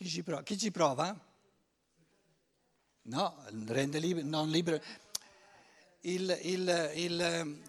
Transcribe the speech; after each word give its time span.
Chi 0.00 0.08
ci 0.08 0.22
prova? 0.22 0.42
Chi 0.42 0.56
ci 0.56 0.70
prova? 0.70 1.14
No, 3.02 3.44
rende 3.66 3.98
libero, 3.98 4.26
non 4.26 4.48
libero. 4.48 4.80
Il, 6.00 6.38
il, 6.40 6.92
il, 6.94 7.20
ehm, 7.20 7.62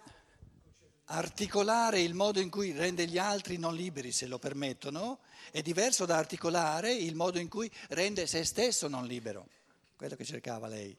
articolare 1.08 2.00
il 2.00 2.14
modo 2.14 2.40
in 2.40 2.50
cui 2.50 2.72
rende 2.72 3.06
gli 3.06 3.18
altri 3.18 3.58
non 3.58 3.76
liberi, 3.76 4.14
se 4.14 4.28
lo 4.28 4.40
permettono, 4.40 5.20
è 5.52 5.62
diverso 5.62 6.06
da 6.06 6.16
articolare 6.16 6.94
il 6.94 7.16
modo 7.16 7.38
in 7.38 7.50
cui 7.50 7.70
rende 7.90 8.26
se 8.28 8.46
stesso 8.46 8.88
non 8.88 9.06
libero. 9.06 9.50
Quello 9.98 10.16
che 10.16 10.24
cercava 10.24 10.68
lei. 10.68 10.98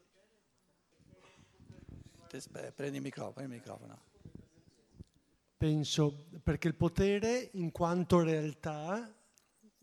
Prendi 2.75 2.97
il 2.99 3.03
microfono, 3.03 3.33
prendi 3.33 3.55
il 3.55 3.59
microfono. 3.59 4.03
Penso 5.57 6.27
perché 6.43 6.69
il 6.69 6.75
potere, 6.75 7.49
in 7.55 7.73
quanto 7.73 8.23
realtà 8.23 9.11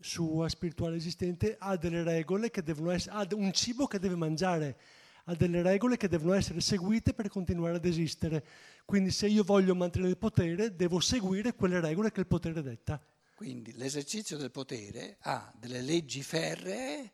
sua 0.00 0.48
spirituale 0.48 0.96
esistente, 0.96 1.56
ha 1.58 1.76
delle 1.76 2.02
regole 2.02 2.50
che 2.50 2.62
devono 2.62 2.90
essere, 2.90 3.16
ha 3.16 3.26
un 3.32 3.52
cibo 3.52 3.86
che 3.86 3.98
deve 3.98 4.16
mangiare, 4.16 4.78
ha 5.24 5.34
delle 5.34 5.62
regole 5.62 5.96
che 5.96 6.08
devono 6.08 6.32
essere 6.32 6.60
seguite 6.60 7.14
per 7.14 7.28
continuare 7.28 7.76
ad 7.76 7.84
esistere. 7.84 8.44
Quindi 8.84 9.10
se 9.10 9.26
io 9.26 9.44
voglio 9.44 9.74
mantenere 9.74 10.10
il 10.10 10.18
potere, 10.18 10.74
devo 10.74 11.00
seguire 11.00 11.54
quelle 11.54 11.80
regole 11.80 12.10
che 12.10 12.20
il 12.20 12.26
potere 12.26 12.62
detta. 12.62 13.00
Quindi 13.34 13.72
l'esercizio 13.76 14.36
del 14.36 14.50
potere 14.50 15.16
ha 15.20 15.52
delle 15.56 15.80
leggi 15.80 16.22
ferree 16.22 17.12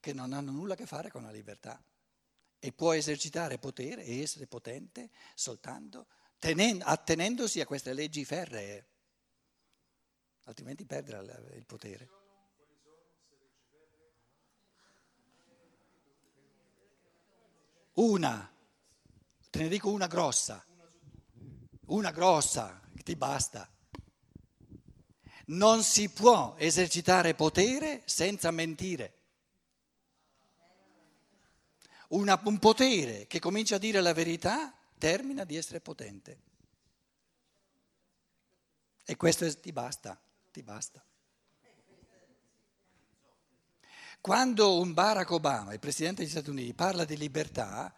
che 0.00 0.12
non 0.12 0.32
hanno 0.32 0.50
nulla 0.50 0.74
a 0.74 0.76
che 0.76 0.86
fare 0.86 1.10
con 1.10 1.22
la 1.22 1.30
libertà 1.30 1.82
e 2.58 2.72
può 2.72 2.92
esercitare 2.92 3.58
potere 3.58 4.04
e 4.04 4.20
essere 4.20 4.46
potente 4.46 5.10
soltanto 5.34 6.06
tenendo, 6.38 6.84
attenendosi 6.84 7.60
a 7.60 7.66
queste 7.66 7.92
leggi 7.92 8.24
ferree, 8.24 8.86
altrimenti 10.44 10.84
perde 10.84 11.16
il 11.54 11.64
potere. 11.66 12.21
Una, 17.94 18.50
te 19.50 19.58
ne 19.58 19.68
dico 19.68 19.90
una 19.90 20.06
grossa, 20.06 20.64
una 21.86 22.10
grossa, 22.10 22.80
ti 23.02 23.14
basta. 23.16 23.68
Non 25.46 25.82
si 25.82 26.08
può 26.08 26.54
esercitare 26.56 27.34
potere 27.34 28.02
senza 28.06 28.50
mentire. 28.50 29.18
Una, 32.08 32.40
un 32.44 32.58
potere 32.58 33.26
che 33.26 33.40
comincia 33.40 33.76
a 33.76 33.78
dire 33.78 34.00
la 34.00 34.14
verità 34.14 34.74
termina 34.96 35.44
di 35.44 35.56
essere 35.56 35.80
potente. 35.80 36.40
E 39.04 39.16
questo 39.16 39.58
ti 39.60 39.72
basta, 39.72 40.18
ti 40.50 40.62
basta. 40.62 41.04
Quando 44.22 44.78
un 44.78 44.92
Barack 44.92 45.32
Obama, 45.32 45.72
il 45.72 45.80
Presidente 45.80 46.22
degli 46.22 46.30
Stati 46.30 46.48
Uniti, 46.48 46.72
parla 46.74 47.04
di 47.04 47.16
libertà, 47.16 47.92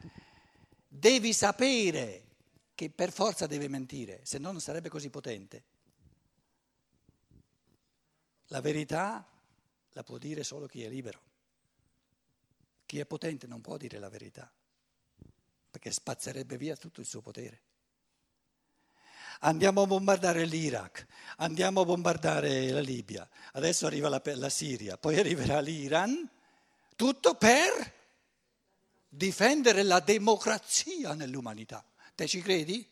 devi 0.88 1.34
sapere 1.34 2.28
che 2.74 2.88
per 2.88 3.12
forza 3.12 3.46
deve 3.46 3.68
mentire, 3.68 4.20
se 4.24 4.38
no 4.38 4.50
non 4.50 4.62
sarebbe 4.62 4.88
così 4.88 5.10
potente. 5.10 5.64
La 8.46 8.62
verità 8.62 9.22
la 9.92 10.02
può 10.02 10.16
dire 10.16 10.44
solo 10.44 10.66
chi 10.66 10.82
è 10.82 10.88
libero. 10.88 11.20
Chi 12.86 13.00
è 13.00 13.04
potente 13.04 13.46
non 13.46 13.60
può 13.60 13.76
dire 13.76 13.98
la 13.98 14.08
verità, 14.08 14.50
perché 15.70 15.90
spazzerebbe 15.90 16.56
via 16.56 16.74
tutto 16.74 17.00
il 17.00 17.06
suo 17.06 17.20
potere. 17.20 17.63
Andiamo 19.40 19.82
a 19.82 19.86
bombardare 19.86 20.44
l'Iraq, 20.44 21.06
andiamo 21.38 21.80
a 21.80 21.84
bombardare 21.84 22.70
la 22.70 22.80
Libia, 22.80 23.28
adesso 23.52 23.86
arriva 23.86 24.08
la, 24.08 24.22
la 24.24 24.48
Siria, 24.48 24.96
poi 24.96 25.18
arriverà 25.18 25.60
l'Iran, 25.60 26.28
tutto 26.96 27.34
per 27.34 27.92
difendere 29.08 29.82
la 29.82 30.00
democrazia 30.00 31.14
nell'umanità. 31.14 31.84
Te 32.14 32.26
ci 32.26 32.40
credi? 32.40 32.86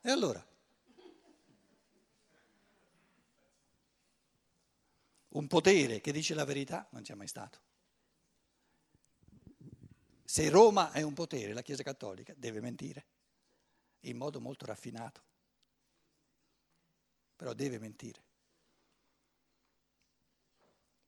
E 0.00 0.10
allora? 0.10 0.44
Un 5.28 5.46
potere 5.46 6.00
che 6.00 6.12
dice 6.12 6.34
la 6.34 6.44
verità 6.44 6.86
non 6.90 7.02
c'è 7.02 7.14
mai 7.14 7.28
stato. 7.28 7.58
Se 10.24 10.48
Roma 10.48 10.92
è 10.92 11.02
un 11.02 11.14
potere, 11.14 11.52
la 11.52 11.62
Chiesa 11.62 11.82
Cattolica 11.82 12.34
deve 12.36 12.60
mentire, 12.60 13.04
in 14.00 14.16
modo 14.16 14.40
molto 14.40 14.64
raffinato, 14.66 15.22
però 17.42 17.54
deve 17.54 17.80
mentire. 17.80 18.22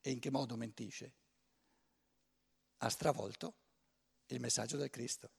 E 0.01 0.11
in 0.11 0.19
che 0.19 0.33
modo 0.33 0.57
mentisce? 0.57 1.13
Ha 2.79 2.89
stravolto 2.89 3.55
il 4.27 4.41
messaggio 4.41 4.77
del 4.77 4.91
Cristo 4.91 5.31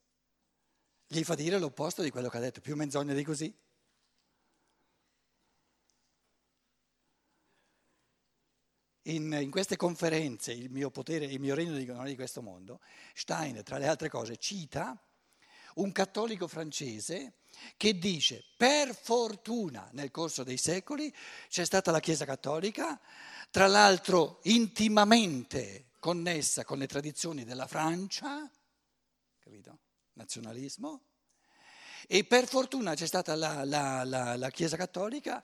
gli 1.07 1.21
fa 1.25 1.35
dire 1.35 1.59
l'opposto 1.59 2.01
di 2.01 2.09
quello 2.11 2.29
che 2.29 2.37
ha 2.37 2.39
detto, 2.39 2.61
più 2.61 2.77
menzogna 2.77 3.13
di 3.13 3.25
così. 3.25 3.53
In, 9.03 9.33
in, 9.33 9.51
queste 9.51 9.75
conferenze, 9.75 10.53
il 10.53 10.71
mio 10.71 10.89
potere, 10.91 11.25
il 11.25 11.41
mio 11.41 11.55
regno 11.55 11.75
di, 11.75 11.85
non 11.85 12.05
è 12.05 12.09
di 12.09 12.15
questo 12.15 12.41
mondo, 12.41 12.79
Stein, 13.13 13.61
tra 13.63 13.77
le 13.77 13.87
altre 13.87 14.07
cose, 14.07 14.37
cita 14.37 14.97
un 15.75 15.91
cattolico 15.91 16.47
francese 16.47 17.33
che 17.77 17.97
dice, 17.97 18.43
per 18.57 18.95
fortuna 18.95 19.89
nel 19.93 20.11
corso 20.11 20.43
dei 20.43 20.57
secoli 20.57 21.13
c'è 21.47 21.65
stata 21.65 21.91
la 21.91 21.99
Chiesa 21.99 22.25
cattolica, 22.25 22.99
tra 23.49 23.67
l'altro 23.67 24.39
intimamente 24.43 25.91
connessa 25.99 26.65
con 26.65 26.77
le 26.77 26.87
tradizioni 26.87 27.43
della 27.43 27.67
Francia, 27.67 28.49
capito? 29.39 29.79
nazionalismo 30.13 31.01
e 32.07 32.23
per 32.23 32.47
fortuna 32.47 32.93
c'è 32.93 33.07
stata 33.07 33.35
la, 33.35 33.63
la, 33.63 34.03
la, 34.03 34.35
la 34.37 34.49
Chiesa 34.49 34.77
Cattolica 34.77 35.43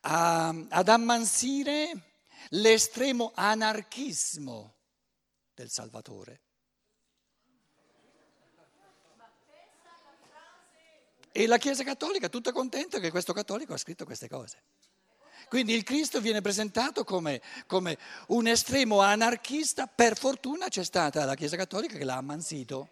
a, 0.00 0.48
ad 0.48 0.88
ammansire 0.88 2.14
l'estremo 2.50 3.32
anarchismo 3.34 4.74
del 5.54 5.70
Salvatore. 5.70 6.40
E 11.38 11.46
la 11.46 11.58
Chiesa 11.58 11.84
Cattolica 11.84 12.30
tutta 12.30 12.50
contenta 12.50 12.98
che 12.98 13.10
questo 13.10 13.34
cattolico 13.34 13.74
ha 13.74 13.76
scritto 13.76 14.06
queste 14.06 14.26
cose. 14.26 14.56
Quindi 15.50 15.74
il 15.74 15.82
Cristo 15.82 16.18
viene 16.18 16.40
presentato 16.40 17.04
come, 17.04 17.42
come 17.66 17.98
un 18.28 18.46
estremo 18.46 19.00
anarchista, 19.00 19.86
per 19.86 20.16
fortuna 20.16 20.68
c'è 20.68 20.82
stata 20.82 21.26
la 21.26 21.34
Chiesa 21.34 21.56
Cattolica 21.56 21.98
che 21.98 22.04
l'ha 22.04 22.16
ammansito. 22.16 22.88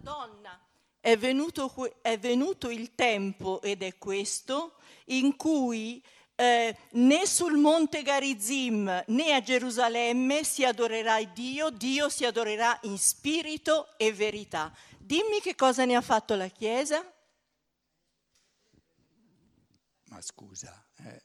donna, 0.00 0.60
è 1.00 1.16
venuto, 1.16 1.92
è 2.02 2.18
venuto 2.18 2.70
il 2.70 2.94
tempo, 2.94 3.60
ed 3.62 3.82
è 3.82 3.98
questo, 3.98 4.74
in 5.06 5.36
cui 5.36 6.00
eh, 6.40 6.76
né 6.92 7.26
sul 7.26 7.56
monte 7.56 8.02
Garizim 8.02 8.84
né 9.08 9.34
a 9.34 9.42
Gerusalemme 9.42 10.44
si 10.44 10.64
adorerà 10.64 11.20
Dio, 11.24 11.70
Dio 11.70 12.08
si 12.08 12.24
adorerà 12.24 12.78
in 12.82 12.96
spirito 12.96 13.98
e 13.98 14.12
verità. 14.12 14.72
Dimmi 14.96 15.40
che 15.40 15.56
cosa 15.56 15.84
ne 15.84 15.96
ha 15.96 16.00
fatto 16.00 16.36
la 16.36 16.46
Chiesa? 16.46 17.04
Ma 20.04 20.20
scusa, 20.20 20.86
eh. 20.98 21.22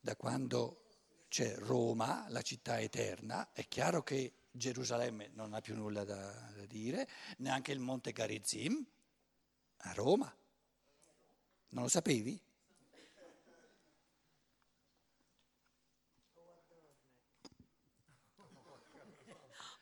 da 0.00 0.16
quando 0.16 0.86
c'è 1.28 1.54
Roma, 1.58 2.24
la 2.30 2.40
città 2.40 2.80
eterna, 2.80 3.52
è 3.52 3.68
chiaro 3.68 4.02
che 4.02 4.46
Gerusalemme 4.50 5.28
non 5.34 5.52
ha 5.52 5.60
più 5.60 5.76
nulla 5.76 6.04
da, 6.04 6.32
da 6.56 6.64
dire, 6.64 7.06
neanche 7.38 7.72
il 7.72 7.78
monte 7.78 8.12
Garizim 8.12 8.82
a 9.76 9.92
Roma. 9.92 10.34
Non 11.70 11.84
lo 11.84 11.88
sapevi? 11.88 12.40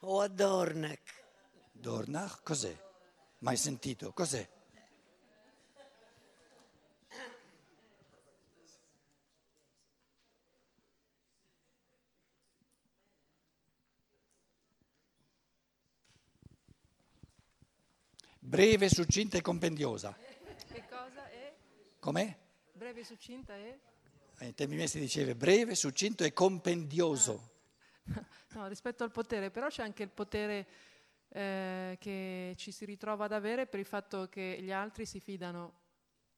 O 0.01 0.21
a 0.21 0.29
Dornach. 0.29 1.01
Dornach 1.73 2.43
cos'è? 2.43 2.77
Mai 3.39 3.57
sentito? 3.57 4.13
Cos'è? 4.13 4.49
Breve, 18.49 18.89
succinta 18.89 19.37
e 19.37 19.43
compendiosa. 19.43 20.17
Com'è? 21.99 22.37
Breve, 22.73 23.05
succinta 23.05 23.57
e? 23.57 23.81
In 24.41 24.55
termini 24.55 24.83
messi 24.83 25.01
diceva 25.01 25.35
breve, 25.35 25.75
succinto 25.75 26.25
e 26.25 26.33
compendioso. 26.33 27.57
No, 28.55 28.67
rispetto 28.67 29.05
al 29.05 29.11
potere, 29.11 29.51
però 29.51 29.69
c'è 29.69 29.83
anche 29.83 30.03
il 30.03 30.09
potere 30.09 30.67
eh, 31.29 31.99
che 32.01 32.55
ci 32.57 32.73
si 32.73 32.87
ritrova 32.87 33.27
ad 33.27 33.33
avere 33.33 33.67
per 33.67 33.79
il 33.79 33.85
fatto 33.85 34.29
che 34.31 34.59
gli 34.63 34.73
altri 34.73 35.05
si 35.05 35.21
fidano. 35.21 35.81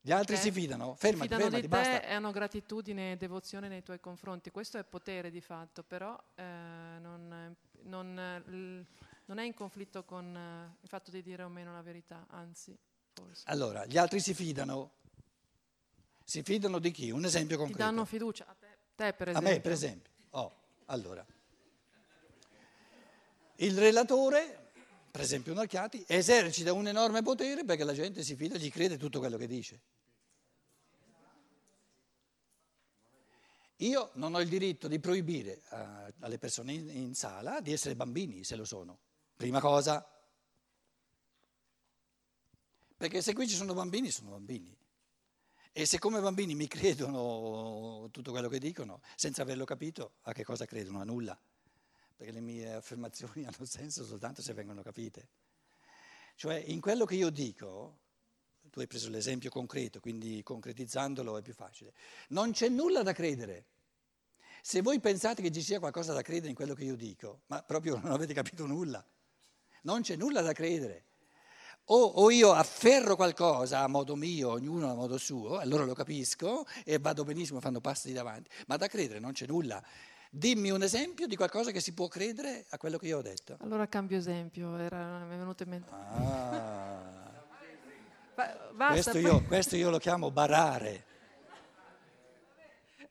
Gli 0.00 0.10
altri 0.10 0.34
te, 0.34 0.40
si 0.40 0.50
fidano, 0.50 0.94
si 0.94 0.98
fermati, 0.98 1.28
fidano 1.28 1.42
fermati, 1.42 1.62
di 1.62 1.68
te 1.68 1.76
basta. 1.76 2.02
e 2.02 2.12
hanno 2.12 2.32
gratitudine 2.32 3.12
e 3.12 3.16
devozione 3.16 3.68
nei 3.68 3.84
tuoi 3.84 4.00
confronti. 4.00 4.50
Questo 4.50 4.78
è 4.78 4.84
potere 4.84 5.30
di 5.30 5.40
fatto, 5.40 5.84
però 5.84 6.18
eh, 6.34 6.42
non, 6.98 7.56
non, 7.82 8.44
non 9.26 9.38
è 9.38 9.44
in 9.44 9.54
conflitto 9.54 10.04
con 10.04 10.36
eh, 10.36 10.76
il 10.80 10.88
fatto 10.88 11.12
di 11.12 11.22
dire 11.22 11.44
o 11.44 11.48
meno 11.48 11.72
la 11.72 11.82
verità, 11.82 12.26
anzi, 12.30 12.76
forse. 13.12 13.44
Allora, 13.46 13.86
gli 13.86 13.96
altri 13.96 14.18
si 14.18 14.34
fidano. 14.34 14.98
Si 16.30 16.44
fidano 16.44 16.78
di 16.78 16.92
chi? 16.92 17.10
Un 17.10 17.24
esempio 17.24 17.56
Ti 17.56 17.62
concreto. 17.62 17.82
danno 17.84 18.04
fiducia 18.04 18.46
a 18.46 18.54
te, 18.54 18.68
te, 18.94 19.12
per 19.14 19.26
A 19.26 19.30
esempio. 19.32 19.50
me, 19.52 19.60
per 19.60 19.72
esempio. 19.72 20.12
Oh, 20.30 20.54
allora. 20.84 21.26
Il 23.56 23.76
relatore, 23.76 24.70
per 25.10 25.22
esempio 25.22 25.52
Narchiati, 25.54 26.04
esercita 26.06 26.72
un 26.72 26.86
enorme 26.86 27.22
potere 27.22 27.64
perché 27.64 27.82
la 27.82 27.94
gente 27.94 28.22
si 28.22 28.36
fida 28.36 28.54
e 28.54 28.58
gli 28.60 28.70
crede 28.70 28.96
tutto 28.96 29.18
quello 29.18 29.36
che 29.36 29.48
dice. 29.48 29.80
Io 33.78 34.10
non 34.12 34.32
ho 34.32 34.40
il 34.40 34.48
diritto 34.48 34.86
di 34.86 35.00
proibire 35.00 35.62
eh, 35.68 36.14
alle 36.20 36.38
persone 36.38 36.74
in, 36.74 36.90
in 36.90 37.14
sala 37.16 37.60
di 37.60 37.72
essere 37.72 37.96
bambini, 37.96 38.44
se 38.44 38.54
lo 38.54 38.64
sono. 38.64 39.00
Prima 39.34 39.58
cosa. 39.58 40.08
Perché 42.96 43.20
se 43.20 43.32
qui 43.32 43.48
ci 43.48 43.56
sono 43.56 43.74
bambini, 43.74 44.12
sono 44.12 44.30
bambini. 44.30 44.78
E 45.72 45.86
se 45.86 45.98
come 46.00 46.20
bambini 46.20 46.56
mi 46.56 46.66
credono 46.66 48.08
tutto 48.10 48.32
quello 48.32 48.48
che 48.48 48.58
dicono, 48.58 49.00
senza 49.14 49.42
averlo 49.42 49.64
capito, 49.64 50.14
a 50.22 50.32
che 50.32 50.42
cosa 50.42 50.64
credono? 50.64 51.00
A 51.00 51.04
nulla. 51.04 51.40
Perché 52.16 52.32
le 52.32 52.40
mie 52.40 52.74
affermazioni 52.74 53.44
hanno 53.46 53.64
senso 53.64 54.04
soltanto 54.04 54.42
se 54.42 54.52
vengono 54.52 54.82
capite. 54.82 55.28
Cioè, 56.34 56.56
in 56.56 56.80
quello 56.80 57.04
che 57.04 57.14
io 57.14 57.30
dico, 57.30 57.98
tu 58.68 58.80
hai 58.80 58.88
preso 58.88 59.10
l'esempio 59.10 59.48
concreto, 59.48 60.00
quindi 60.00 60.42
concretizzandolo 60.42 61.38
è 61.38 61.42
più 61.42 61.54
facile, 61.54 61.92
non 62.28 62.50
c'è 62.50 62.68
nulla 62.68 63.02
da 63.02 63.12
credere. 63.12 63.66
Se 64.62 64.82
voi 64.82 64.98
pensate 65.00 65.40
che 65.40 65.52
ci 65.52 65.62
sia 65.62 65.78
qualcosa 65.78 66.12
da 66.12 66.22
credere 66.22 66.48
in 66.48 66.54
quello 66.54 66.74
che 66.74 66.84
io 66.84 66.96
dico, 66.96 67.42
ma 67.46 67.62
proprio 67.62 67.96
non 68.02 68.10
avete 68.10 68.34
capito 68.34 68.66
nulla, 68.66 69.04
non 69.82 70.02
c'è 70.02 70.16
nulla 70.16 70.42
da 70.42 70.52
credere. 70.52 71.04
O, 71.92 72.04
o, 72.04 72.30
io 72.30 72.52
afferro 72.52 73.16
qualcosa 73.16 73.80
a 73.80 73.88
modo 73.88 74.14
mio, 74.14 74.50
ognuno 74.50 74.90
a 74.90 74.94
modo 74.94 75.18
suo, 75.18 75.58
allora 75.58 75.84
lo 75.84 75.92
capisco 75.94 76.64
e 76.84 77.00
vado 77.00 77.24
benissimo, 77.24 77.58
fanno 77.58 77.80
passi 77.80 78.12
davanti, 78.12 78.48
ma 78.68 78.76
da 78.76 78.86
credere 78.86 79.18
non 79.18 79.32
c'è 79.32 79.46
nulla. 79.46 79.82
Dimmi 80.30 80.70
un 80.70 80.84
esempio 80.84 81.26
di 81.26 81.34
qualcosa 81.34 81.72
che 81.72 81.80
si 81.80 81.92
può 81.92 82.06
credere 82.06 82.64
a 82.68 82.78
quello 82.78 82.96
che 82.96 83.08
io 83.08 83.18
ho 83.18 83.22
detto. 83.22 83.56
Allora 83.60 83.88
cambio 83.88 84.16
esempio, 84.18 84.76
era, 84.76 85.24
mi 85.24 85.34
è 85.34 85.38
venuto 85.38 85.64
in 85.64 85.68
mente. 85.68 85.90
Ah, 85.90 87.30
Ba- 88.36 88.56
basta, 88.72 89.10
questo, 89.10 89.18
io, 89.18 89.42
questo 89.42 89.74
io 89.74 89.90
lo 89.90 89.98
chiamo 89.98 90.30
barare. 90.30 91.06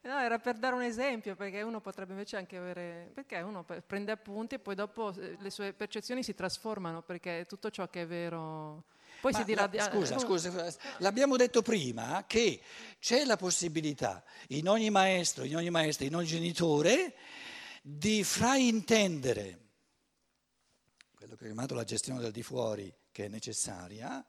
No, 0.01 0.18
era 0.18 0.40
per 0.40 0.57
dare 0.57 0.75
un 0.75 0.81
esempio, 0.81 1.36
perché 1.36 1.62
uno 1.62 1.81
potrebbe 1.81 2.13
invece 2.13 2.38
anche 2.38 2.57
avere... 2.57 3.12
Perché 3.13 3.42
uno 3.42 3.66
prende 3.86 4.12
appunti 4.12 4.56
e 4.56 4.60
poi 4.60 4.75
dopo 4.75 5.13
eh, 5.13 5.36
le 5.40 5.50
sue 5.50 5.74
percezioni 5.74 6.24
si 6.24 6.34
trasformano, 6.34 7.01
perché 7.01 7.46
tutto 7.48 7.69
ciò 7.69 7.90
che 7.90 8.04
è 8.04 8.07
vero... 8.07 8.86
Poi 9.19 9.34
Ma 9.34 9.38
si 9.40 9.44
dirà... 9.44 9.69
scusa, 9.90 10.18
scusa, 10.18 10.74
l'abbiamo 11.00 11.36
detto 11.36 11.62
prima 11.62 12.24
che 12.25 12.62
c'è 13.00 13.25
la 13.25 13.36
possibilità 13.36 14.24
in 14.50 14.69
ogni 14.69 14.90
maestro, 14.90 15.44
in 15.44 15.57
ogni 15.57 15.69
maestra, 15.69 16.06
in 16.06 16.16
ogni 16.16 16.28
genitore 16.28 17.16
di 17.81 18.24
fraintendere 18.24 19.68
quello 21.19 21.36
che 21.36 21.44
ho 21.44 21.48
chiamato 21.48 21.75
la 21.75 21.84
gestione 21.84 22.22
del 22.22 22.31
di 22.31 22.44
fuori, 22.44 22.94
che 23.12 23.25
è 23.25 23.28
necessaria, 23.28 24.25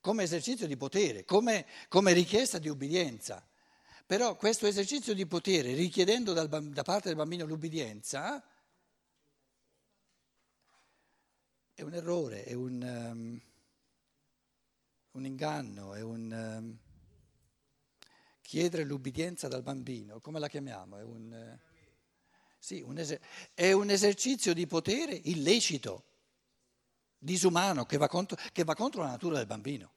come 0.00 0.24
esercizio 0.24 0.66
di 0.66 0.76
potere, 0.76 1.24
come, 1.24 1.64
come 1.86 2.12
richiesta 2.12 2.58
di 2.58 2.68
ubbidienza. 2.68 3.46
Però 4.10 4.34
questo 4.34 4.66
esercizio 4.66 5.14
di 5.14 5.24
potere, 5.24 5.72
richiedendo 5.72 6.32
dal 6.32 6.48
da 6.48 6.82
parte 6.82 7.06
del 7.06 7.16
bambino 7.16 7.46
l'ubbidienza, 7.46 8.42
è 11.72 11.82
un 11.82 11.94
errore, 11.94 12.42
è 12.42 12.54
un, 12.54 12.82
ehm, 12.82 13.40
un 15.12 15.24
inganno, 15.24 15.94
è 15.94 16.00
un 16.00 16.32
ehm, 16.32 16.78
chiedere 18.40 18.82
l'ubbidienza 18.82 19.46
dal 19.46 19.62
bambino, 19.62 20.18
come 20.18 20.40
la 20.40 20.48
chiamiamo? 20.48 20.98
È 20.98 21.04
un, 21.04 21.32
eh, 21.32 21.60
sì, 22.58 22.80
un 22.80 22.98
eser- 22.98 23.22
è 23.54 23.70
un 23.70 23.90
esercizio 23.90 24.52
di 24.54 24.66
potere 24.66 25.14
illecito, 25.14 26.02
disumano, 27.16 27.84
che 27.84 27.96
va 27.96 28.08
contro, 28.08 28.36
che 28.50 28.64
va 28.64 28.74
contro 28.74 29.02
la 29.02 29.10
natura 29.10 29.36
del 29.36 29.46
bambino. 29.46 29.92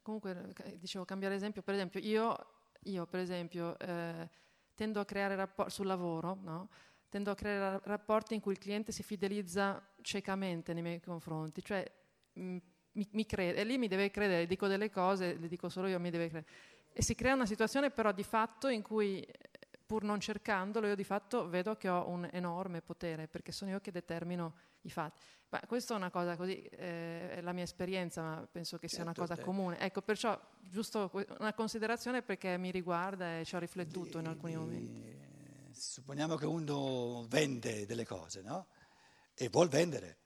Comunque, 0.00 0.54
eh, 0.64 0.78
dicevo, 0.78 1.04
cambiare 1.04 1.34
esempio. 1.34 1.60
Per 1.60 1.74
esempio, 1.74 2.00
io, 2.00 2.57
io, 2.90 3.06
per 3.06 3.20
esempio, 3.20 3.78
eh, 3.78 4.28
tendo 4.74 5.00
a 5.00 5.04
creare 5.04 5.34
rapporti 5.36 5.72
sul 5.72 5.86
lavoro, 5.86 6.38
no? 6.42 6.68
Tendo 7.08 7.30
a 7.30 7.34
creare 7.34 7.58
ra- 7.58 7.80
rapporti 7.84 8.34
in 8.34 8.40
cui 8.40 8.52
il 8.52 8.58
cliente 8.58 8.92
si 8.92 9.02
fidelizza 9.02 9.82
ciecamente 10.02 10.72
nei 10.72 10.82
miei 10.82 11.00
confronti, 11.00 11.62
cioè 11.64 11.90
mh, 12.34 12.56
mi, 12.92 13.08
mi 13.12 13.26
crede, 13.26 13.60
e 13.60 13.64
lì 13.64 13.78
mi 13.78 13.88
deve 13.88 14.10
credere, 14.10 14.46
dico 14.46 14.66
delle 14.66 14.90
cose, 14.90 15.36
le 15.38 15.48
dico 15.48 15.68
solo 15.68 15.86
io, 15.88 15.98
mi 16.00 16.10
deve 16.10 16.28
credere. 16.28 16.52
E 16.92 17.02
si 17.02 17.14
crea 17.14 17.34
una 17.34 17.46
situazione 17.46 17.90
però 17.90 18.12
di 18.12 18.24
fatto 18.24 18.68
in 18.68 18.82
cui, 18.82 19.26
pur 19.86 20.02
non 20.04 20.20
cercandolo, 20.20 20.86
io 20.86 20.94
di 20.94 21.04
fatto 21.04 21.48
vedo 21.48 21.76
che 21.76 21.88
ho 21.88 22.08
un 22.08 22.28
enorme 22.32 22.82
potere, 22.82 23.28
perché 23.28 23.52
sono 23.52 23.70
io 23.70 23.80
che 23.80 23.90
determino 23.90 24.54
i 24.82 24.90
fatti. 24.90 25.20
Ma 25.50 25.60
questa 25.66 25.94
è 25.94 25.96
una 25.96 26.10
cosa 26.10 26.36
così, 26.36 26.60
eh, 26.62 27.30
è 27.36 27.40
la 27.40 27.52
mia 27.52 27.62
esperienza, 27.64 28.20
ma 28.22 28.48
penso 28.50 28.78
che 28.78 28.86
sia 28.88 29.02
una 29.02 29.12
Certo, 29.14 29.20
cosa 29.22 29.34
te- 29.36 29.42
comune. 29.42 29.78
Ecco, 29.78 30.02
perciò 30.02 30.38
giusto 30.60 31.10
una 31.38 31.54
considerazione 31.54 32.20
perché 32.22 32.58
mi 32.58 32.70
riguarda 32.70 33.38
e 33.40 33.44
ci 33.46 33.54
ho 33.56 33.58
riflettuto 33.58 34.18
in 34.18 34.26
alcuni 34.26 34.56
momenti. 34.56 35.00
Eh, 35.00 35.72
Supponiamo 35.72 36.34
che 36.36 36.44
uno 36.44 37.24
vende 37.28 37.86
delle 37.86 38.04
cose, 38.04 38.42
no? 38.42 38.66
E 39.34 39.48
vuol 39.48 39.68
vendere. 39.68 40.18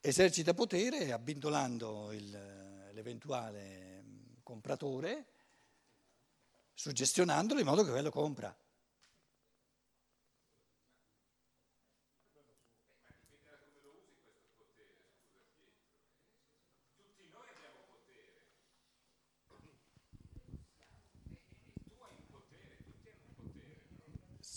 Esercita 0.00 0.52
potere 0.54 1.10
abbindolando 1.12 2.12
il- 2.12 2.90
l'eventuale 2.92 4.02
mm, 4.02 4.22
compratore, 4.42 5.26
suggestionandolo 6.74 7.58
in 7.60 7.66
modo 7.66 7.82
che 7.84 7.90
quello 7.90 8.10
compra. 8.10 8.54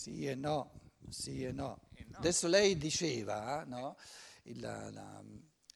Sì 0.07 0.25
e 0.25 0.35
no, 0.35 0.71
sì 1.09 1.43
e 1.43 1.51
no. 1.51 1.81
Adesso 2.13 2.47
lei 2.47 2.77
diceva, 2.77 3.65
no, 3.67 3.97
il, 4.43 4.61
la- 4.61 5.21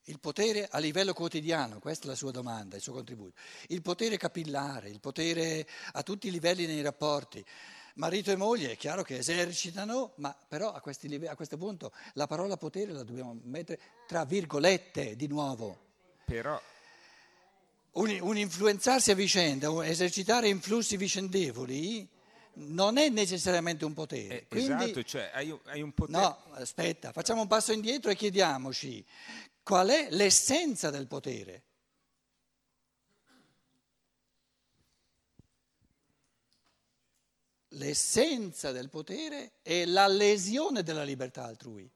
il 0.05 0.19
potere 0.21 0.67
a 0.71 0.77
livello 0.79 1.11
quotidiano, 1.13 1.79
questa 1.79 2.05
è 2.05 2.07
la 2.07 2.15
sua 2.15 2.31
domanda, 2.31 2.77
il 2.77 2.81
suo 2.81 2.93
contributo. 2.93 3.33
Il 3.67 3.81
potere 3.81 4.15
capillare, 4.15 4.87
il 4.89 5.01
potere 5.01 5.67
a 5.91 6.01
tutti 6.01 6.29
i 6.29 6.31
livelli 6.31 6.65
nei 6.65 6.81
rapporti. 6.81 7.43
Marito 7.95 8.31
e 8.31 8.37
moglie 8.37 8.71
è 8.71 8.77
chiaro 8.77 9.03
che 9.03 9.17
esercitano, 9.17 10.13
ma 10.15 10.33
però 10.47 10.71
a, 10.71 10.79
questi 10.79 11.09
live- 11.09 11.27
a 11.27 11.35
questo 11.35 11.57
punto 11.57 11.91
la 12.13 12.25
parola 12.25 12.55
potere 12.55 12.93
la 12.93 13.03
dobbiamo 13.03 13.37
mettere 13.43 13.81
tra 14.07 14.23
virgolette 14.23 15.17
di 15.17 15.27
nuovo. 15.27 15.77
Però 16.25 16.59
Un, 17.91 18.17
un 18.21 18.37
influenzarsi 18.37 19.11
a 19.11 19.15
vicenda, 19.15 19.69
un 19.69 19.83
esercitare 19.83 20.47
influssi 20.47 20.95
vicendevoli 20.95 22.07
non 22.53 22.97
è 22.97 23.09
necessariamente 23.09 23.85
un 23.85 23.93
potere. 23.93 24.41
eh, 24.41 24.47
Quindi- 24.47 24.83
esatto, 24.83 25.03
cioè 25.03 25.31
hai, 25.33 25.49
un- 25.51 25.59
hai 25.65 25.81
un 25.81 25.93
potere. 25.93 26.17
No, 26.19 26.37
aspetta, 26.51 27.11
facciamo 27.11 27.41
un 27.41 27.47
passo 27.47 27.71
indietro 27.71 28.11
e 28.11 28.15
chiediamoci 28.15 29.05
qual 29.63 29.89
è 29.89 30.07
l'essenza 30.11 30.89
del 30.89 31.07
potere. 31.07 31.63
L'essenza 37.75 38.71
del 38.73 38.89
potere 38.89 39.53
è 39.61 39.85
la 39.85 40.07
lesione 40.07 40.83
della 40.83 41.03
libertà 41.03 41.45
altrui. 41.45 41.89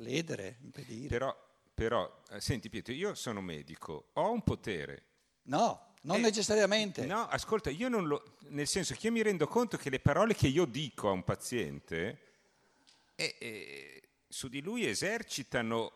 Ledere, 0.00 0.58
impedire. 0.62 1.08
Però, 1.08 1.48
però, 1.74 2.22
eh, 2.30 2.40
senti 2.40 2.68
Pietro, 2.68 2.92
io 2.92 3.14
sono 3.14 3.40
medico, 3.40 4.08
ho 4.14 4.30
un 4.32 4.42
potere. 4.42 5.04
No, 5.42 5.87
non 6.02 6.16
Eh, 6.16 6.20
necessariamente. 6.20 7.04
No, 7.06 7.26
ascolta, 7.28 7.70
io 7.70 7.88
non 7.88 8.06
lo. 8.06 8.36
Nel 8.48 8.66
senso 8.66 8.94
che 8.94 9.06
io 9.06 9.12
mi 9.12 9.22
rendo 9.22 9.46
conto 9.46 9.76
che 9.76 9.90
le 9.90 10.00
parole 10.00 10.34
che 10.34 10.46
io 10.48 10.64
dico 10.64 11.08
a 11.08 11.12
un 11.12 11.24
paziente 11.24 12.20
eh, 13.14 13.36
eh, 13.38 14.02
su 14.28 14.48
di 14.48 14.60
lui 14.62 14.86
esercitano. 14.86 15.92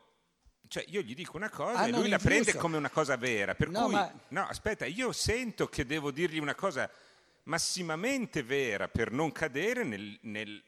Cioè, 0.68 0.84
io 0.88 1.02
gli 1.02 1.14
dico 1.14 1.36
una 1.36 1.50
cosa 1.50 1.80
Ah, 1.80 1.86
e 1.86 1.90
lui 1.90 2.08
la 2.08 2.14
influsso. 2.16 2.24
prende 2.42 2.54
come 2.54 2.76
una 2.78 2.88
cosa 2.90 3.16
vera. 3.16 3.54
Per 3.54 3.68
No, 3.68 3.84
cui, 3.84 3.92
ma- 3.92 4.12
no, 4.28 4.46
aspetta, 4.46 4.86
io 4.86 5.12
sento 5.12 5.68
che 5.68 5.84
devo 5.84 6.10
dirgli 6.10 6.38
una 6.38 6.54
cosa 6.54 6.90
massimamente 7.44 8.42
vera 8.42 8.88
per 8.88 9.10
non 9.10 9.32
cadere 9.32 9.84
nel, 9.84 10.18
nel- 10.22 10.62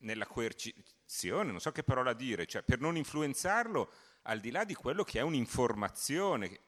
nella 0.00 0.26
coercizione, 0.26 1.50
non 1.50 1.60
so 1.60 1.72
che 1.72 1.82
parola 1.82 2.12
dire, 2.14 2.46
cioè 2.46 2.62
per 2.62 2.80
non 2.80 2.96
influenzarlo 2.96 3.90
al 4.22 4.40
di 4.40 4.50
là 4.50 4.64
di 4.64 4.74
quello 4.74 5.04
che 5.04 5.18
è 5.18 5.22
un'informazione 5.22 6.60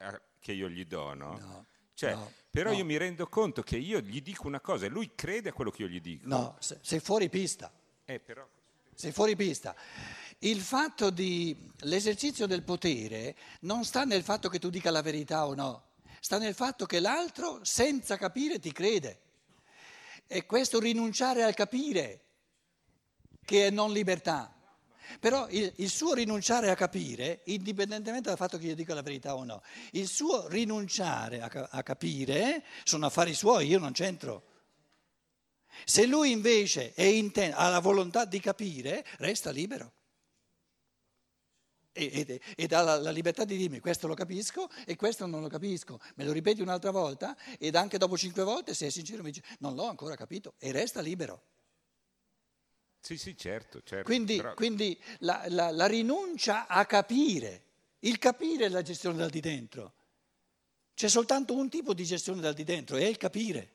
che- 0.44 0.52
io 0.52 0.68
gli 0.68 0.84
do, 0.84 1.14
no? 1.14 1.38
No, 1.38 1.66
Cioè, 1.94 2.14
no, 2.14 2.30
però 2.50 2.70
no. 2.70 2.76
io 2.76 2.84
mi 2.84 2.98
rendo 2.98 3.26
conto 3.28 3.62
che 3.62 3.78
io 3.78 4.00
gli 4.00 4.20
dico 4.20 4.46
una 4.46 4.60
cosa 4.60 4.84
e 4.84 4.90
lui 4.90 5.12
crede 5.14 5.48
a 5.48 5.52
quello 5.54 5.70
che 5.70 5.82
io 5.82 5.88
gli 5.88 6.00
dico. 6.02 6.28
No, 6.28 6.56
se- 6.60 6.78
sei 6.82 7.00
fuori 7.00 7.30
pista. 7.30 7.72
Eh, 8.04 8.20
però, 8.20 8.46
Sei 8.94 9.10
fuori 9.10 9.34
pista. 9.34 9.74
Il 10.40 10.60
fatto 10.60 11.08
di 11.10 11.56
l'esercizio 11.80 12.46
del 12.46 12.62
potere 12.62 13.34
non 13.60 13.84
sta 13.84 14.04
nel 14.04 14.22
fatto 14.22 14.48
che 14.50 14.58
tu 14.60 14.68
dica 14.70 14.90
la 14.92 15.00
verità 15.02 15.46
o 15.46 15.54
no, 15.54 15.86
sta 16.20 16.38
nel 16.38 16.54
fatto 16.54 16.84
che 16.86 17.00
l'altro 17.00 17.64
senza 17.64 18.16
capire 18.18 18.58
ti 18.60 18.70
crede. 18.70 19.20
E 20.26 20.44
questo 20.46 20.78
rinunciare 20.78 21.42
al 21.42 21.54
capire 21.54 22.20
che 23.44 23.66
è 23.66 23.70
non 23.70 23.90
libertà. 23.92 24.53
Però 25.20 25.48
il, 25.50 25.72
il 25.76 25.90
suo 25.90 26.14
rinunciare 26.14 26.70
a 26.70 26.74
capire, 26.74 27.42
indipendentemente 27.44 28.28
dal 28.28 28.38
fatto 28.38 28.58
che 28.58 28.66
io 28.66 28.74
dica 28.74 28.94
la 28.94 29.02
verità 29.02 29.34
o 29.34 29.44
no, 29.44 29.62
il 29.92 30.08
suo 30.08 30.48
rinunciare 30.48 31.40
a, 31.40 31.68
a 31.70 31.82
capire 31.82 32.64
sono 32.84 33.06
affari 33.06 33.34
suoi, 33.34 33.68
io 33.68 33.78
non 33.78 33.92
c'entro. 33.92 34.52
Se 35.84 36.06
lui 36.06 36.30
invece 36.30 36.92
inten- 36.96 37.52
ha 37.54 37.68
la 37.68 37.80
volontà 37.80 38.24
di 38.24 38.40
capire, 38.40 39.04
resta 39.18 39.50
libero. 39.50 39.92
E- 41.92 42.10
Ed, 42.12 42.40
ed 42.56 42.72
ha 42.72 42.82
la, 42.82 42.96
la 42.96 43.10
libertà 43.10 43.44
di 43.44 43.56
dirmi 43.56 43.78
questo 43.78 44.08
lo 44.08 44.14
capisco 44.14 44.68
e 44.84 44.96
questo 44.96 45.26
non 45.26 45.40
lo 45.42 45.48
capisco. 45.48 46.00
Me 46.16 46.24
lo 46.24 46.32
ripeti 46.32 46.60
un'altra 46.60 46.90
volta 46.90 47.36
ed 47.58 47.76
anche 47.76 47.98
dopo 47.98 48.16
cinque 48.16 48.42
volte, 48.42 48.74
se 48.74 48.86
è 48.86 48.90
sincero, 48.90 49.22
mi 49.22 49.30
dice 49.30 49.44
non 49.60 49.74
l'ho 49.74 49.88
ancora 49.88 50.16
capito 50.16 50.54
e 50.58 50.72
resta 50.72 51.00
libero. 51.00 51.42
Sì, 53.04 53.18
sì, 53.18 53.36
certo, 53.36 53.82
certo. 53.84 54.04
Quindi, 54.06 54.36
però- 54.36 54.54
quindi 54.54 54.98
la, 55.18 55.44
la- 55.48 55.70
la 55.70 55.84
rinuncia 55.86 56.66
a 56.66 56.86
capire, 56.86 57.62
il 58.00 58.18
capire 58.18 58.64
è 58.64 58.68
la 58.70 58.80
gestione 58.80 59.18
dal 59.18 59.28
di 59.28 59.40
dentro. 59.40 59.92
C'è 60.94 61.08
soltanto 61.08 61.54
un 61.54 61.68
tipo 61.68 61.92
di 61.92 62.02
gestione 62.04 62.40
dal 62.40 62.54
di 62.54 62.64
dentro, 62.64 62.96
è 62.96 63.04
il 63.04 63.18
capire 63.18 63.70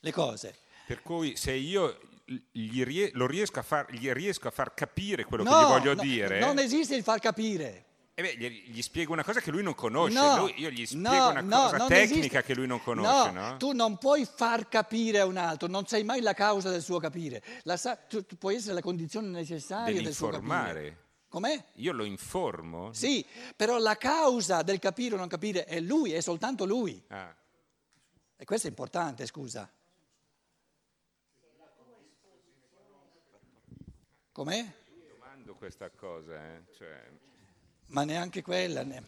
le 0.00 0.12
cose. 0.12 0.56
Per 0.86 1.02
cui 1.02 1.36
se 1.36 1.52
io 1.52 1.98
gli 2.50 2.82
riesco 2.84 3.58
a 3.58 3.62
far, 3.62 3.92
gli 3.92 4.10
riesco 4.12 4.48
a 4.48 4.50
far 4.50 4.72
capire 4.72 5.24
quello 5.24 5.42
che 5.44 5.50
No, 5.50 5.60
gli 5.60 5.64
voglio 5.66 5.94
no, 5.94 6.00
dire, 6.00 6.38
Non 6.40 6.58
esiste 6.58 6.94
il 6.96 7.02
far 7.02 7.20
capire. 7.20 7.84
Eh 8.18 8.22
beh, 8.22 8.36
gli, 8.36 8.70
gli 8.72 8.82
spiego 8.82 9.12
una 9.12 9.22
cosa 9.22 9.38
che 9.40 9.52
lui 9.52 9.62
non 9.62 9.76
conosce. 9.76 10.18
No, 10.18 10.38
Lui- 10.38 10.54
io 10.56 10.70
gli 10.70 10.84
spiego 10.84 11.08
no, 11.08 11.28
una 11.28 11.40
no, 11.40 11.70
cosa 11.70 11.86
tecnica 11.86 12.16
esiste. 12.16 12.42
che 12.42 12.54
lui 12.56 12.66
non 12.66 12.82
conosce, 12.82 13.30
no? 13.30 13.56
Tu 13.58 13.70
non 13.70 13.96
puoi 13.96 14.24
far 14.26 14.68
capire 14.68 15.20
a 15.20 15.24
un 15.24 15.36
altro, 15.36 15.68
non 15.68 15.86
sei 15.86 16.02
mai 16.02 16.20
la 16.20 16.34
causa 16.34 16.68
del 16.68 16.82
suo 16.82 16.98
capire. 16.98 17.40
Sa- 17.76 17.94
tu, 17.94 18.26
tu 18.26 18.36
puoi 18.36 18.56
essere 18.56 18.74
la 18.74 18.80
condizione 18.80 19.28
necessaria 19.28 20.02
del 20.02 20.12
suo 20.12 20.30
capire. 20.30 21.06
Com'è? 21.28 21.64
Io 21.74 21.92
lo 21.92 22.02
informo. 22.02 22.92
Sì, 22.92 23.24
però 23.54 23.78
la 23.78 23.96
causa 23.96 24.62
del 24.62 24.80
capire 24.80 25.14
o 25.14 25.18
non 25.18 25.28
capire 25.28 25.64
è 25.64 25.78
lui, 25.78 26.10
è 26.10 26.20
soltanto 26.20 26.64
lui. 26.64 27.00
Ah. 27.10 27.32
E 28.36 28.44
questo 28.44 28.66
è 28.66 28.70
importante, 28.70 29.26
scusa. 29.26 29.70
Com'è? 34.32 34.72
Domando 35.08 35.54
questa 35.54 35.88
cosa, 35.90 36.34
eh, 36.34 36.64
cioè, 36.76 37.10
Ma 37.88 38.04
neanche 38.04 38.42
quella, 38.42 38.82
ne- 38.82 39.02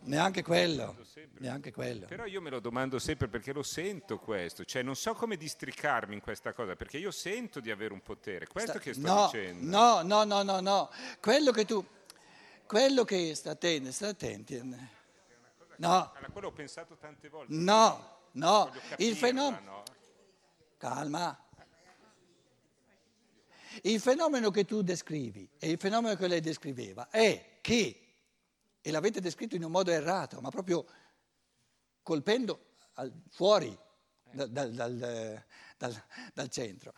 neanche 0.00 0.42
quello, 0.42 0.96
neanche 1.38 1.72
quello. 1.72 2.06
Però 2.06 2.26
io 2.26 2.40
me 2.40 2.50
lo 2.50 2.60
domando 2.60 2.98
sempre 2.98 3.28
perché 3.28 3.52
lo 3.52 3.62
sento 3.62 4.18
questo, 4.18 4.64
cioè 4.64 4.82
non 4.82 4.94
so 4.94 5.14
come 5.14 5.36
districarmi 5.36 6.14
in 6.14 6.20
questa 6.20 6.52
cosa, 6.52 6.76
perché 6.76 6.98
io 6.98 7.10
sento 7.10 7.60
di 7.60 7.70
avere 7.70 7.92
un 7.92 8.02
potere, 8.02 8.46
questo 8.46 8.72
Sta- 8.72 8.80
che 8.80 8.92
sto 8.94 9.06
no, 9.06 9.24
dicendo. 9.26 9.66
No, 9.76 10.02
no, 10.02 10.24
no, 10.24 10.42
no, 10.42 10.60
no. 10.60 10.90
Quello 11.20 11.50
che 11.50 11.64
tu, 11.64 11.84
quello 12.66 13.04
che 13.04 13.34
sta 13.34 13.52
attenti, 13.52 13.90
sta 13.92 14.08
attenti. 14.08 14.60
No, 15.78 16.12
Alla 16.14 16.28
quale 16.32 16.46
ho 16.46 16.52
pensato 16.52 16.96
tante 16.96 17.28
volte. 17.28 17.54
no, 17.54 18.18
no. 18.32 18.70
Il 18.98 19.14
fenomeno, 19.16 19.60
no? 19.64 19.82
calma. 20.78 21.38
Il 23.82 24.00
fenomeno 24.00 24.50
che 24.50 24.64
tu 24.64 24.80
descrivi 24.82 25.46
e 25.58 25.70
il 25.70 25.78
fenomeno 25.78 26.16
che 26.16 26.26
lei 26.28 26.40
descriveva 26.40 27.08
è 27.10 27.58
che, 27.60 28.00
e 28.86 28.92
l'avete 28.92 29.20
descritto 29.20 29.56
in 29.56 29.64
un 29.64 29.72
modo 29.72 29.90
errato, 29.90 30.40
ma 30.40 30.48
proprio 30.50 30.86
colpendo 32.04 32.76
al- 32.92 33.12
fuori 33.30 33.76
dal, 34.30 34.48
dal- 34.48 34.72
dal- 34.72 35.44
dal- 35.76 36.04
dal 36.32 36.48
centro, 36.48 36.94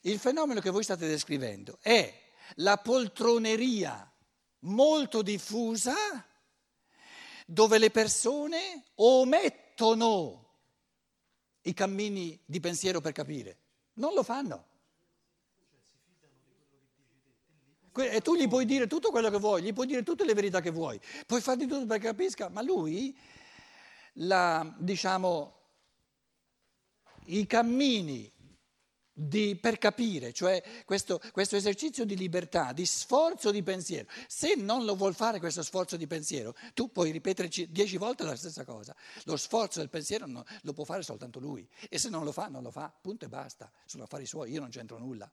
il 0.00 0.18
fenomeno 0.18 0.58
che 0.58 0.70
voi 0.70 0.82
state 0.82 1.06
descrivendo 1.06 1.78
è 1.80 2.12
la 2.56 2.76
poltroneria 2.78 4.12
molto 4.62 5.22
diffusa 5.22 5.94
dove 7.46 7.78
le 7.78 7.92
persone 7.92 8.86
omettono 8.96 10.56
i 11.60 11.72
cammini 11.72 12.36
di 12.44 12.58
pensiero 12.58 13.00
per 13.00 13.12
capire, 13.12 13.58
non 13.94 14.12
lo 14.12 14.24
fanno. 14.24 14.70
E 17.94 18.20
tu 18.22 18.34
gli 18.36 18.48
puoi 18.48 18.64
dire 18.64 18.86
tutto 18.86 19.10
quello 19.10 19.28
che 19.28 19.38
vuoi, 19.38 19.62
gli 19.62 19.72
puoi 19.72 19.86
dire 19.86 20.02
tutte 20.02 20.24
le 20.24 20.32
verità 20.34 20.60
che 20.60 20.70
vuoi, 20.70 20.98
puoi 21.26 21.40
fare 21.40 21.58
di 21.58 21.66
tutto 21.66 21.84
perché 21.86 22.06
capisca, 22.06 22.48
ma 22.48 22.62
lui, 22.62 23.16
la, 24.14 24.74
diciamo, 24.78 25.60
i 27.26 27.46
cammini 27.46 28.30
di- 29.14 29.56
per 29.56 29.76
capire, 29.76 30.32
cioè 30.32 30.62
questo, 30.86 31.20
questo 31.32 31.56
esercizio 31.56 32.06
di 32.06 32.16
libertà, 32.16 32.72
di 32.72 32.86
sforzo 32.86 33.50
di 33.50 33.62
pensiero, 33.62 34.08
se 34.26 34.54
non 34.54 34.84
lo 34.86 34.96
vuol 34.96 35.14
fare 35.14 35.38
questo 35.38 35.62
sforzo 35.62 35.98
di 35.98 36.06
pensiero, 36.06 36.54
tu 36.72 36.90
puoi 36.90 37.10
ripetere 37.10 37.50
ci- 37.50 37.70
dieci 37.70 37.98
volte 37.98 38.24
la 38.24 38.36
stessa 38.36 38.64
cosa, 38.64 38.96
lo 39.24 39.36
sforzo 39.36 39.80
del 39.80 39.90
pensiero 39.90 40.26
no- 40.26 40.44
lo 40.62 40.72
può 40.72 40.84
fare 40.84 41.02
soltanto 41.02 41.38
lui. 41.40 41.68
E 41.90 41.98
se 41.98 42.08
non 42.08 42.24
lo 42.24 42.32
fa, 42.32 42.48
non 42.48 42.62
lo 42.62 42.70
fa, 42.70 42.90
punto 43.00 43.26
e 43.26 43.28
basta, 43.28 43.70
sono 43.84 44.04
affari 44.04 44.24
suoi, 44.24 44.50
io 44.50 44.60
non 44.60 44.70
c'entro 44.70 44.98
nulla. 44.98 45.30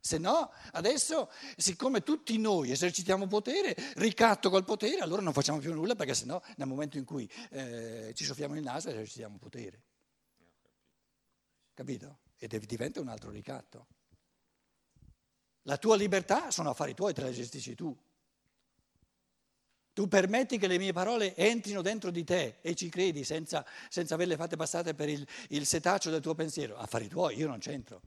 Se 0.00 0.16
no, 0.16 0.50
adesso, 0.72 1.30
siccome 1.56 2.02
tutti 2.02 2.38
noi 2.38 2.70
esercitiamo 2.70 3.26
potere, 3.26 3.76
ricatto 3.96 4.48
col 4.48 4.64
potere, 4.64 5.02
allora 5.02 5.20
non 5.20 5.34
facciamo 5.34 5.58
più 5.58 5.74
nulla 5.74 5.94
perché 5.94 6.14
sennò 6.14 6.40
nel 6.56 6.66
momento 6.66 6.96
in 6.96 7.04
cui 7.04 7.30
eh, 7.50 8.12
ci 8.14 8.24
soffiamo 8.24 8.56
il 8.56 8.62
naso 8.62 8.88
esercitiamo 8.88 9.36
potere. 9.36 9.82
Capito? 11.74 12.18
E 12.38 12.48
diventa 12.48 13.00
un 13.00 13.08
altro 13.08 13.30
ricatto. 13.30 13.86
La 15.64 15.76
tua 15.76 15.96
libertà 15.96 16.50
sono 16.50 16.70
affari 16.70 16.94
tuoi, 16.94 17.12
te 17.12 17.20
la 17.20 17.30
gestisci 17.30 17.74
tu. 17.74 17.94
Tu 19.92 20.08
permetti 20.08 20.56
che 20.56 20.66
le 20.66 20.78
mie 20.78 20.94
parole 20.94 21.36
entrino 21.36 21.82
dentro 21.82 22.10
di 22.10 22.24
te 22.24 22.56
e 22.62 22.74
ci 22.74 22.88
credi 22.88 23.22
senza, 23.22 23.66
senza 23.90 24.14
averle 24.14 24.36
fatte 24.36 24.56
passate 24.56 24.94
per 24.94 25.10
il, 25.10 25.26
il 25.48 25.66
setaccio 25.66 26.08
del 26.08 26.22
tuo 26.22 26.34
pensiero. 26.34 26.78
Affari 26.78 27.08
tuoi, 27.08 27.36
io 27.36 27.48
non 27.48 27.58
c'entro. 27.58 28.00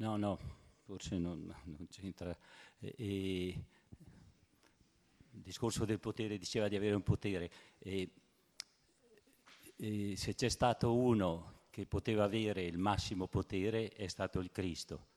No, 0.00 0.16
no, 0.16 0.38
forse 0.84 1.18
non, 1.18 1.54
non 1.64 1.86
c'entra. 1.90 2.34
E- 2.78 2.94
e 2.96 3.64
il 5.32 5.42
discorso 5.42 5.84
del 5.84 6.00
potere 6.00 6.38
diceva 6.38 6.68
di 6.68 6.76
avere 6.76 6.94
un 6.94 7.02
potere. 7.02 7.50
E, 7.78 8.10
e 9.76 10.14
se 10.16 10.34
c'è 10.34 10.48
stato 10.48 10.94
uno 10.96 11.64
che 11.68 11.84
poteva 11.84 12.24
avere 12.24 12.62
il 12.62 12.78
massimo 12.78 13.26
potere 13.26 13.90
è 13.90 14.06
stato 14.06 14.40
il 14.40 14.50
Cristo. 14.50 15.08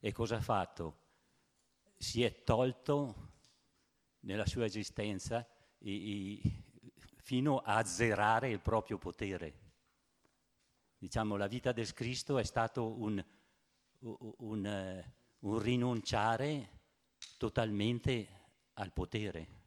E 0.00 0.10
cosa 0.10 0.36
ha 0.36 0.40
fatto? 0.40 0.98
Si 1.96 2.24
è 2.24 2.42
tolto 2.42 3.14
nella 4.20 4.46
sua 4.46 4.64
esistenza 4.64 5.46
i- 5.78 6.40
i- 6.42 6.62
fino 7.18 7.58
a 7.58 7.76
azzerare 7.76 8.50
il 8.50 8.58
proprio 8.60 8.98
potere. 8.98 9.60
Diciamo, 10.98 11.36
la 11.36 11.46
vita 11.46 11.70
del 11.70 11.92
Cristo 11.92 12.38
è 12.38 12.44
stato 12.44 13.00
un, 13.00 13.24
un, 14.04 14.66
eh, 14.66 15.14
un 15.40 15.58
rinunciare 15.58 16.80
totalmente 17.38 18.28
al 18.74 18.92
potere. 18.92 19.62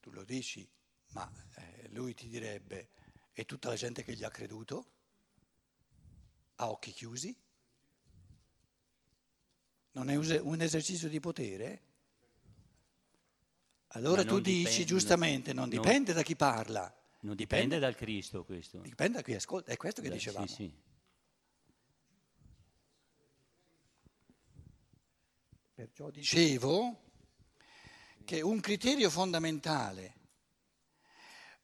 Tu 0.00 0.10
lo 0.10 0.24
dici, 0.24 0.68
ma 1.12 1.30
eh, 1.56 1.88
lui 1.90 2.14
ti 2.14 2.28
direbbe, 2.28 2.90
e 3.32 3.44
tutta 3.44 3.68
la 3.68 3.76
gente 3.76 4.02
che 4.02 4.14
gli 4.14 4.24
ha 4.24 4.30
creduto, 4.30 4.90
a 6.56 6.70
occhi 6.70 6.92
chiusi? 6.92 7.34
Non 9.92 10.08
è 10.08 10.16
un 10.16 10.60
esercizio 10.60 11.08
di 11.08 11.20
potere? 11.20 11.82
Allora 13.94 14.24
tu 14.24 14.38
dici 14.40 14.60
dipende- 14.60 14.84
giustamente, 14.84 15.52
non 15.52 15.68
non- 15.68 15.82
dipende 15.82 16.12
da 16.14 16.22
chi 16.22 16.34
parla, 16.34 16.94
Non 17.20 17.36
dipende 17.36 17.78
dal 17.78 17.94
Cristo 17.94 18.42
questo. 18.44 18.80
dipende 18.80 19.18
da 19.18 19.22
chi 19.22 19.34
ascolta, 19.34 19.70
è 19.70 19.76
questo 19.76 20.00
che 20.00 20.08
Beh, 20.08 20.14
dicevamo. 20.14 20.46
Sì, 20.46 20.54
sì. 20.54 20.72
Perciò 25.82 26.10
dicevo 26.10 27.10
che 28.24 28.40
un 28.40 28.60
criterio 28.60 29.10
fondamentale 29.10 30.14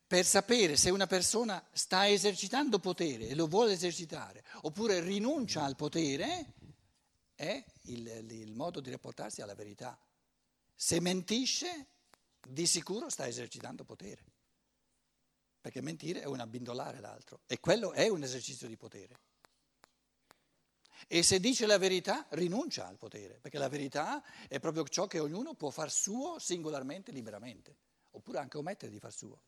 per 0.04 0.24
sapere 0.24 0.76
se 0.76 0.90
una 0.90 1.06
persona 1.06 1.64
sta 1.70 2.08
esercitando 2.08 2.80
potere 2.80 3.28
e 3.28 3.36
lo 3.36 3.46
vuole 3.46 3.74
esercitare 3.74 4.42
oppure 4.62 4.98
rinuncia 4.98 5.62
al 5.62 5.76
potere 5.76 6.54
è 7.36 7.64
il, 7.82 8.08
il 8.28 8.54
modo 8.54 8.80
di 8.80 8.90
rapportarsi 8.90 9.40
alla 9.40 9.54
verità. 9.54 9.96
Se 10.74 10.98
mentisce, 10.98 11.86
di 12.40 12.66
sicuro 12.66 13.10
sta 13.10 13.28
esercitando 13.28 13.84
potere, 13.84 14.24
perché 15.60 15.80
mentire 15.80 16.22
è 16.22 16.26
un 16.26 16.40
abbindolare 16.40 16.98
l'altro 16.98 17.42
e 17.46 17.60
quello 17.60 17.92
è 17.92 18.08
un 18.08 18.24
esercizio 18.24 18.66
di 18.66 18.76
potere. 18.76 19.20
E 21.06 21.22
se 21.22 21.40
dice 21.40 21.66
la 21.66 21.78
verità, 21.78 22.26
rinuncia 22.30 22.86
al 22.86 22.96
potere, 22.96 23.38
perché 23.40 23.58
la 23.58 23.68
verità 23.68 24.22
è 24.48 24.58
proprio 24.58 24.86
ciò 24.88 25.06
che 25.06 25.18
ognuno 25.18 25.54
può 25.54 25.70
far 25.70 25.90
suo 25.90 26.38
singolarmente, 26.38 27.12
liberamente, 27.12 27.76
oppure 28.10 28.38
anche 28.38 28.58
omettere 28.58 28.90
di 28.90 28.98
far 28.98 29.12
suo. 29.12 29.42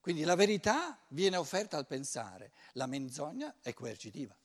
Quindi 0.00 0.24
la 0.24 0.34
verità 0.34 0.98
viene 1.08 1.36
offerta 1.36 1.76
al 1.76 1.86
pensare, 1.86 2.52
la 2.72 2.86
menzogna 2.86 3.54
è 3.60 3.72
coercitiva. 3.74 4.36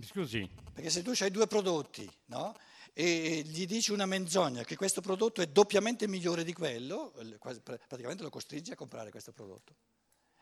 Scusi. 0.00 0.50
Perché 0.72 0.90
se 0.90 1.02
tu 1.02 1.12
hai 1.18 1.30
due 1.30 1.46
prodotti, 1.46 2.10
no? 2.26 2.54
E 2.96 3.42
gli 3.44 3.66
dici 3.66 3.90
una 3.90 4.06
menzogna 4.06 4.62
che 4.62 4.76
questo 4.76 5.00
prodotto 5.00 5.42
è 5.42 5.48
doppiamente 5.48 6.06
migliore 6.06 6.44
di 6.44 6.52
quello, 6.52 7.12
praticamente 7.60 8.22
lo 8.22 8.30
costringi 8.30 8.70
a 8.70 8.76
comprare 8.76 9.10
questo 9.10 9.32
prodotto. 9.32 9.74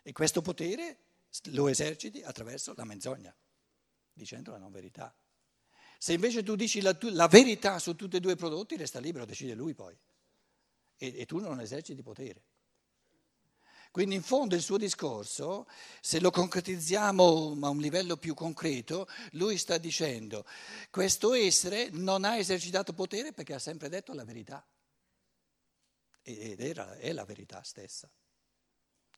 E 0.02 0.12
questo 0.12 0.42
potere 0.42 0.98
lo 1.44 1.68
eserciti 1.68 2.22
attraverso 2.22 2.74
la 2.76 2.84
menzogna, 2.84 3.34
dicendo 4.12 4.50
la 4.50 4.58
non 4.58 4.70
verità. 4.70 5.16
Se 5.96 6.12
invece 6.12 6.42
tu 6.42 6.54
dici 6.54 6.82
la, 6.82 6.94
la 7.00 7.26
verità 7.26 7.78
su 7.78 7.96
tutti 7.96 8.16
e 8.16 8.20
due 8.20 8.32
i 8.32 8.36
prodotti, 8.36 8.76
resta 8.76 9.00
libero, 9.00 9.24
decide 9.24 9.54
lui 9.54 9.72
poi. 9.72 9.96
E, 10.96 11.20
e 11.20 11.24
tu 11.24 11.38
non 11.38 11.58
eserciti 11.58 12.02
potere. 12.02 12.42
Quindi 13.92 14.14
in 14.14 14.22
fondo 14.22 14.54
il 14.54 14.62
suo 14.62 14.78
discorso, 14.78 15.68
se 16.00 16.18
lo 16.18 16.30
concretizziamo 16.30 17.58
a 17.60 17.68
un 17.68 17.78
livello 17.78 18.16
più 18.16 18.32
concreto, 18.32 19.06
lui 19.32 19.58
sta 19.58 19.76
dicendo 19.76 20.46
questo 20.90 21.34
essere 21.34 21.90
non 21.90 22.24
ha 22.24 22.38
esercitato 22.38 22.94
potere 22.94 23.34
perché 23.34 23.52
ha 23.52 23.58
sempre 23.58 23.90
detto 23.90 24.14
la 24.14 24.24
verità. 24.24 24.66
Ed 26.22 26.58
era, 26.60 26.96
è 26.96 27.12
la 27.12 27.26
verità 27.26 27.62
stessa. 27.62 28.10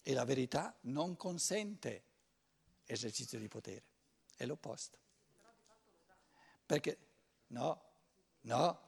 E 0.02 0.12
la 0.12 0.24
verità 0.24 0.76
non 0.82 1.16
consente 1.16 2.02
esercizio 2.84 3.38
di 3.38 3.46
potere, 3.46 3.84
è 4.34 4.44
l'opposto. 4.44 4.98
Perché 6.66 6.98
no, 7.48 7.80
no, 8.40 8.80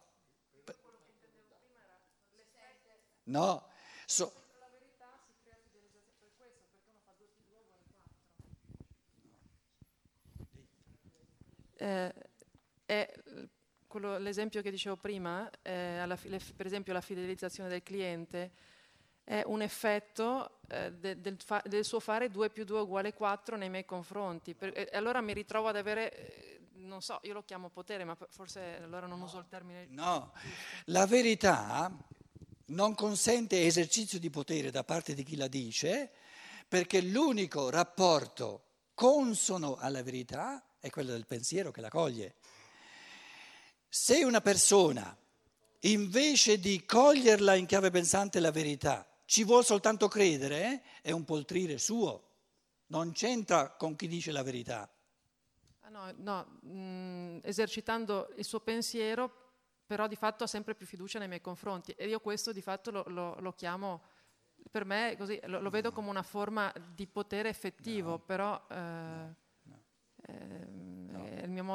no. 3.23 3.69
So, 4.05 4.46
eh, 11.77 12.15
è 12.85 13.13
quello, 13.87 14.19
l'esempio 14.19 14.63
che 14.63 14.71
dicevo 14.71 14.97
prima, 14.97 15.49
eh, 15.63 15.99
alla, 15.99 16.19
le, 16.23 16.41
per 16.55 16.67
esempio 16.67 16.93
la 16.93 17.01
fidelizzazione 17.01 17.69
del 17.69 17.83
cliente, 17.83 18.53
è 19.25 19.43
un 19.47 19.61
effetto 19.61 20.61
eh, 20.69 20.93
de, 20.93 21.21
del, 21.21 21.37
fa, 21.43 21.61
del, 21.65 21.85
suo 21.85 21.99
fare 21.99 22.31
2 22.31 22.51
più 22.51 22.65
2 22.65 22.81
uguale 22.81 23.13
4 23.13 23.57
nei 23.57 23.69
miei 23.69 23.85
confronti. 23.85 24.55
Per, 24.55 24.73
e 24.73 24.91
allora 24.93 25.21
mi 25.21 25.33
ritrovo 25.33 25.69
ad 25.69 25.77
avere, 25.77 26.13
eh, 26.13 26.61
non 26.75 27.03
so, 27.03 27.19
io 27.23 27.33
lo 27.33 27.43
chiamo 27.43 27.69
potere, 27.69 28.05
ma 28.05 28.17
forse 28.29 28.81
allora 28.83 29.07
non 29.07 29.21
uso 29.21 29.39
il 29.39 29.47
termine. 29.49 29.87
No, 29.91 30.33
la 30.87 31.07
verità 31.07 31.91
non 32.67 32.95
consente 32.95 33.65
esercizio 33.65 34.19
di 34.19 34.31
potere 34.31 34.71
da 34.71 34.85
parte 34.85 35.15
di 35.15 35.25
chi 35.25 35.37
la 35.37 35.49
dice, 35.49 36.13
perché 36.69 37.01
l'unico 37.01 37.71
rapporto 37.71 38.63
consono 38.95 39.77
alla 39.77 40.03
verità 40.03 40.65
è 40.79 40.91
quello 40.91 41.13
del 41.13 41.27
pensiero 41.27 41.71
che 41.71 41.81
la 41.81 41.89
coglie. 41.89 42.35
Se 43.89 44.23
una 44.25 44.41
persona, 44.41 45.17
invece 45.81 46.59
di 46.59 46.85
coglierla 46.85 47.55
in 47.55 47.67
chiave 47.67 47.91
pensante 47.91 48.41
la 48.41 48.51
verità, 48.51 49.09
ci 49.25 49.45
vuole 49.45 49.65
soltanto 49.65 50.09
credere, 50.09 50.83
è 51.03 51.11
un 51.11 51.25
poltrire 51.25 51.79
suo, 51.79 52.23
non 52.89 53.13
c'entra 53.13 53.71
con 53.71 53.97
chi 53.97 54.07
dice 54.07 54.33
la 54.33 54.43
verità. 54.43 54.89
Ah 55.81 55.89
no, 55.89 56.13
no 56.17 56.59
mh, 56.61 56.71
mm, 56.71 57.39
esercitando 57.43 58.33
il 58.37 58.45
suo 58.45 58.61
pensiero, 58.61 59.45
però 59.87 60.07
di 60.07 60.17
fatto 60.17 60.45
ha 60.45 60.49
sempre 60.49 60.75
più 60.75 60.87
fiducia 60.87 61.19
nei 61.19 61.29
miei 61.29 61.41
confronti 61.41 61.93
e 61.93 62.09
io 62.09 62.21
questo 62.21 62.53
di 62.53 62.61
fatto 62.61 62.91
lo, 62.91 63.05
lo, 63.09 63.37
lo 63.41 63.53
chiamo, 63.53 64.03
per 64.71 64.85
me 64.85 65.15
così, 65.17 65.41
lo, 65.45 65.61
lo, 65.61 65.71
vedo 65.71 65.93
come 65.93 66.09
una 66.09 66.23
forma 66.23 66.73
di 66.95 67.07
potere 67.07 67.49
effettivo, 67.49 68.11
no. 68.11 68.19
però... 68.19 68.67
Eh, 68.69 69.45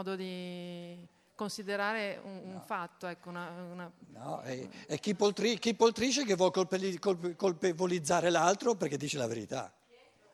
modo 0.02 0.16
di 0.16 1.08
considerare 1.36 2.20
un, 2.24 2.42
un 2.44 2.62
fatto. 2.62 3.06
Ecco, 3.06 3.30
una, 3.30 3.50
una... 3.72 3.92
No, 4.14 4.42
è, 4.42 4.68
è 4.88 5.00
chi, 5.00 5.14
poltri, 5.14 5.60
chi, 5.60 5.76
poltrisce 5.76 6.26
che 6.26 6.34
vuole 6.36 6.52
colpe, 6.52 7.00
colpe, 7.00 7.36
colpevolizzare 7.36 8.32
l'altro 8.32 8.74
perché 8.76 8.98
dice 8.98 9.18
la 9.18 9.28
verità, 9.28 9.72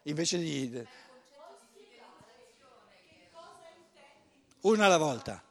invece 0.03 0.37
di... 0.37 0.87
Una 4.61 4.85
alla 4.85 4.97
volta. 4.97 5.43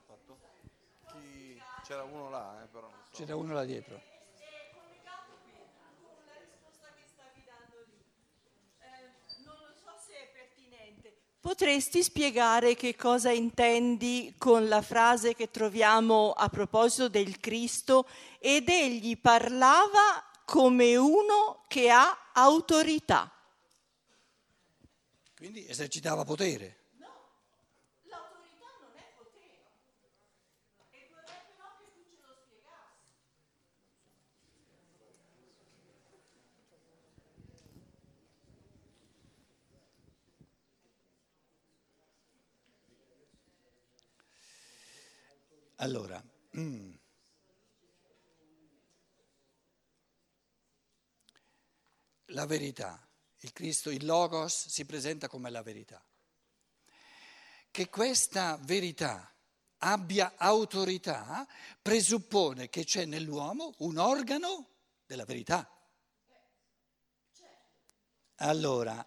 C'era 1.86 2.02
uno 2.02 2.28
là, 2.28 2.62
eh, 2.62 2.66
però. 2.66 2.90
So. 3.10 3.16
C'era 3.22 3.36
uno 3.36 3.52
là 3.54 3.64
dietro. 3.64 4.00
Potresti 11.46 12.02
spiegare 12.02 12.74
che 12.74 12.96
cosa 12.96 13.30
intendi 13.30 14.34
con 14.36 14.66
la 14.66 14.82
frase 14.82 15.32
che 15.36 15.48
troviamo 15.48 16.32
a 16.32 16.48
proposito 16.48 17.08
del 17.08 17.38
Cristo 17.38 18.08
ed 18.40 18.68
egli 18.68 19.16
parlava 19.16 20.24
come 20.44 20.96
uno 20.96 21.62
che 21.68 21.88
ha 21.88 22.32
autorità? 22.32 23.32
Quindi 25.36 25.64
esercitava 25.68 26.24
potere. 26.24 26.75
Allora, 45.76 46.22
mm. 46.56 46.94
la 52.30 52.46
verità, 52.46 53.06
il 53.40 53.52
Cristo, 53.52 53.90
il 53.90 54.04
Logos 54.04 54.68
si 54.68 54.84
presenta 54.86 55.28
come 55.28 55.50
la 55.50 55.62
verità. 55.62 56.02
Che 57.70 57.88
questa 57.90 58.58
verità 58.62 59.30
abbia 59.78 60.34
autorità 60.36 61.46
presuppone 61.80 62.70
che 62.70 62.84
c'è 62.84 63.04
nell'uomo 63.04 63.74
un 63.78 63.98
organo 63.98 64.70
della 65.04 65.24
verità. 65.24 65.70
Allora, 68.36 69.06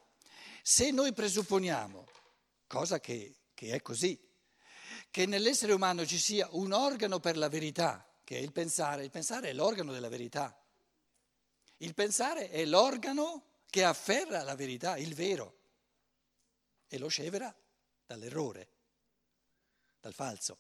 se 0.61 0.91
noi 0.91 1.13
presupponiamo, 1.13 2.07
cosa 2.67 2.99
che, 2.99 3.35
che 3.53 3.73
è 3.73 3.81
così, 3.81 4.28
che 5.11 5.25
nell'essere 5.25 5.73
umano 5.73 6.05
ci 6.05 6.17
sia 6.17 6.47
un 6.51 6.71
organo 6.71 7.19
per 7.19 7.37
la 7.37 7.49
verità, 7.49 8.05
che 8.23 8.37
è 8.37 8.39
il 8.39 8.51
pensare. 8.51 9.03
Il 9.03 9.09
pensare 9.09 9.49
è 9.49 9.53
l'organo 9.53 9.91
della 9.91 10.09
verità. 10.09 10.55
Il 11.77 11.93
pensare 11.93 12.49
è 12.49 12.65
l'organo 12.65 13.45
che 13.69 13.83
afferra 13.83 14.43
la 14.43 14.55
verità, 14.55 14.97
il 14.97 15.13
vero, 15.13 15.57
e 16.87 16.97
lo 16.97 17.07
scevera 17.07 17.55
dall'errore, 18.05 18.69
dal 19.99 20.13
falso. 20.13 20.57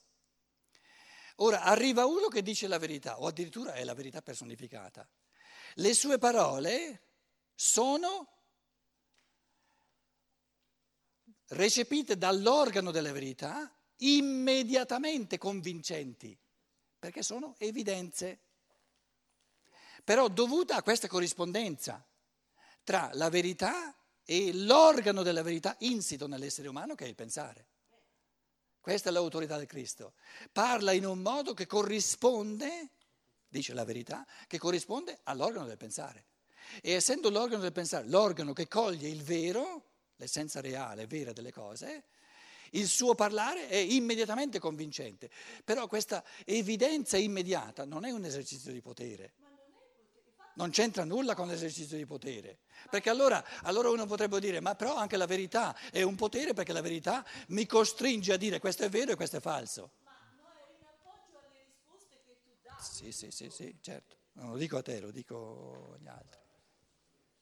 Ora 1.37 1.63
arriva 1.63 2.05
uno 2.05 2.27
che 2.27 2.41
dice 2.41 2.67
la 2.67 2.77
verità, 2.77 3.19
o 3.19 3.27
addirittura 3.27 3.73
è 3.73 3.83
la 3.83 3.93
verità 3.93 4.21
personificata. 4.21 5.07
Le 5.75 5.93
sue 5.93 6.17
parole 6.17 7.03
sono 7.55 8.27
recepite 11.47 12.17
dall'organo 12.17 12.91
della 12.91 13.11
verità 13.11 13.73
immediatamente 13.99 15.37
convincenti, 15.37 16.37
perché 16.97 17.23
sono 17.23 17.55
evidenze. 17.57 18.39
Però 20.03 20.27
dovuta 20.27 20.75
a 20.75 20.83
questa 20.83 21.07
corrispondenza 21.07 22.03
tra 22.83 23.09
la 23.13 23.29
verità 23.29 23.93
e 24.23 24.53
l'organo 24.53 25.23
della 25.23 25.41
verità 25.41 25.75
insito 25.79 26.27
nell'essere 26.27 26.67
umano 26.67 26.95
che 26.95 27.05
è 27.05 27.07
il 27.07 27.15
pensare. 27.15 27.67
Questa 28.79 29.09
è 29.09 29.11
l'autorità 29.11 29.57
del 29.57 29.67
Cristo. 29.67 30.13
Parla 30.51 30.93
in 30.93 31.05
un 31.05 31.19
modo 31.19 31.53
che 31.53 31.67
corrisponde, 31.67 32.89
dice 33.47 33.73
la 33.73 33.83
verità, 33.83 34.25
che 34.47 34.57
corrisponde 34.57 35.19
all'organo 35.23 35.65
del 35.65 35.77
pensare. 35.77 36.25
E 36.81 36.93
essendo 36.93 37.29
l'organo 37.29 37.61
del 37.61 37.71
pensare 37.71 38.07
l'organo 38.07 38.53
che 38.53 38.67
coglie 38.67 39.09
il 39.09 39.21
vero, 39.23 39.83
l'essenza 40.15 40.61
reale, 40.61 41.07
vera 41.07 41.33
delle 41.33 41.51
cose, 41.51 42.05
il 42.71 42.87
suo 42.87 43.15
parlare 43.15 43.67
è 43.67 43.75
immediatamente 43.75 44.59
convincente. 44.59 45.29
Però 45.63 45.87
questa 45.87 46.23
evidenza 46.45 47.17
immediata 47.17 47.85
non 47.85 48.05
è 48.05 48.11
un 48.11 48.25
esercizio 48.25 48.71
di 48.71 48.81
potere. 48.81 49.33
Non 50.55 50.71
c'entra 50.71 51.05
nulla 51.05 51.35
con 51.35 51.47
l'esercizio 51.47 51.95
di 51.95 52.05
potere. 52.05 52.59
Perché 52.89 53.09
allora, 53.09 53.43
allora, 53.63 53.89
uno 53.89 54.05
potrebbe 54.05 54.39
dire, 54.41 54.59
ma 54.59 54.75
però 54.75 54.95
anche 54.95 55.15
la 55.15 55.25
verità 55.25 55.73
è 55.89 56.01
un 56.01 56.15
potere 56.15 56.53
perché 56.53 56.73
la 56.73 56.81
verità 56.81 57.25
mi 57.47 57.65
costringe 57.65 58.33
a 58.33 58.37
dire 58.37 58.59
questo 58.59 58.83
è 58.83 58.89
vero 58.89 59.13
e 59.13 59.15
questo 59.15 59.37
è 59.37 59.39
falso. 59.39 59.91
Ma 60.03 60.11
no, 60.35 60.49
è 60.57 60.75
in 60.77 60.85
appoggio 60.85 61.37
alle 61.37 61.65
risposte 61.65 62.17
che 62.25 62.35
tu 62.43 62.49
dai. 62.61 62.73
Sì, 62.77 63.11
sì, 63.11 63.31
sì, 63.31 63.49
sì, 63.49 63.77
certo. 63.79 64.17
Non 64.33 64.51
lo 64.51 64.57
dico 64.57 64.77
a 64.77 64.81
te, 64.81 64.99
lo 64.99 65.11
dico 65.11 65.95
agli 65.97 66.07
altri. 66.07 66.39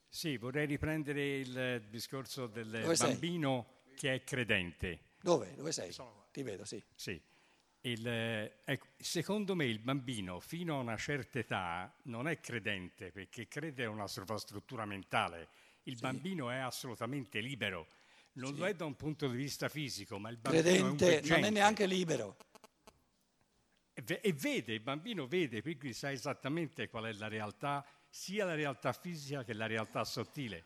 Sì, 0.09 0.37
vorrei 0.37 0.65
riprendere 0.65 1.37
il 1.37 1.87
discorso 1.89 2.47
del 2.47 2.69
Dove 2.69 2.95
sei? 2.95 3.09
bambino 3.11 3.81
che 3.95 4.13
è 4.13 4.23
credente. 4.23 4.99
Dove? 5.21 5.55
Dove 5.55 5.71
sei? 5.71 5.93
Ti 6.31 6.43
vedo, 6.43 6.65
sì. 6.65 6.83
Sì. 6.95 7.21
Il, 7.81 8.07
eh, 8.07 8.59
ecco, 8.65 8.87
secondo 8.97 9.55
me 9.55 9.65
il 9.65 9.79
bambino 9.79 10.39
fino 10.39 10.77
a 10.77 10.81
una 10.81 10.97
certa 10.97 11.39
età 11.39 11.93
non 12.03 12.27
è 12.27 12.39
credente 12.39 13.11
perché 13.11 13.47
crede 13.47 13.85
a 13.85 13.89
una 13.89 14.07
sua 14.07 14.37
struttura 14.37 14.85
mentale. 14.85 15.49
Il 15.83 15.97
bambino 15.99 16.49
è 16.49 16.57
assolutamente 16.57 17.39
libero. 17.39 17.87
Non 18.33 18.55
lo 18.55 18.67
è 18.67 18.73
da 18.75 18.85
un 18.85 18.95
punto 18.95 19.27
di 19.27 19.37
vista 19.37 19.69
fisico, 19.69 20.19
ma 20.19 20.29
il 20.29 20.37
bambino 20.37 20.61
è 20.61 20.61
Credente 20.61 21.21
non 21.29 21.43
è 21.45 21.49
neanche 21.49 21.85
libero. 21.85 22.35
E 23.93 24.19
e 24.21 24.33
vede, 24.33 24.73
il 24.73 24.81
bambino 24.81 25.25
vede, 25.25 25.61
quindi 25.61 25.93
sa 25.93 26.11
esattamente 26.11 26.87
qual 26.87 27.05
è 27.05 27.13
la 27.13 27.27
realtà, 27.27 27.83
sia 28.09 28.45
la 28.45 28.53
realtà 28.53 28.93
fisica 28.93 29.43
che 29.43 29.53
la 29.53 29.65
realtà 29.65 30.03
sottile. 30.03 30.65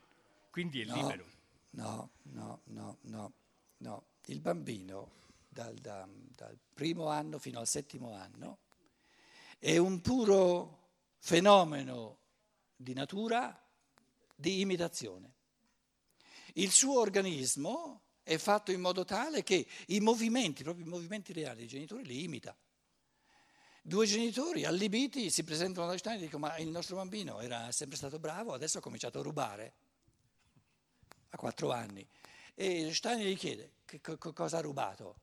Quindi 0.49 0.81
è 0.81 0.85
No, 0.85 0.95
libero. 0.95 1.25
no, 1.71 2.09
no, 2.23 2.61
no, 2.65 2.97
no, 3.03 3.33
no. 3.77 4.05
Il 4.25 4.39
bambino 4.39 5.19
dal, 5.47 5.75
da- 5.75 6.07
dal 6.07 6.57
primo 6.73 7.07
anno 7.07 7.39
fino 7.39 7.59
al 7.59 7.67
settimo 7.67 8.13
anno 8.13 8.59
è 9.59 9.77
un 9.77 10.01
puro 10.01 10.89
fenomeno 11.17 12.17
di 12.75 12.93
natura 12.93 13.55
di 14.35 14.61
imitazione. 14.61 15.33
Il 16.53 16.71
suo 16.71 16.99
organismo 16.99 18.01
è 18.23 18.37
fatto 18.37 18.71
in 18.71 18.81
modo 18.81 19.03
tale 19.05 19.43
che 19.43 19.67
i 19.87 19.99
movimenti, 19.99 20.63
proprio 20.63 20.85
i 20.85 20.89
movimenti 20.89 21.33
reali 21.33 21.59
dei 21.59 21.67
genitori, 21.67 22.05
li 22.05 22.23
imita. 22.23 22.55
Due 23.83 24.05
genitori 24.05 24.63
allibiti 24.63 25.29
si 25.29 25.43
presentano 25.43 25.87
da 25.87 25.97
Stein 25.97 26.17
e 26.17 26.21
dicono 26.21 26.47
ma 26.47 26.57
il 26.57 26.69
nostro 26.69 26.95
bambino 26.95 27.39
era 27.39 27.71
sempre 27.71 27.97
stato 27.97 28.19
bravo, 28.19 28.53
adesso 28.53 28.77
ha 28.77 28.81
cominciato 28.81 29.19
a 29.19 29.23
rubare 29.23 29.73
a 31.29 31.37
quattro 31.37 31.71
anni. 31.71 32.07
E 32.53 32.93
Stein 32.93 33.19
gli 33.19 33.37
chiede 33.37 33.79
che 33.99 34.17
co- 34.17 34.33
cosa 34.33 34.57
ha 34.57 34.61
rubato. 34.61 35.15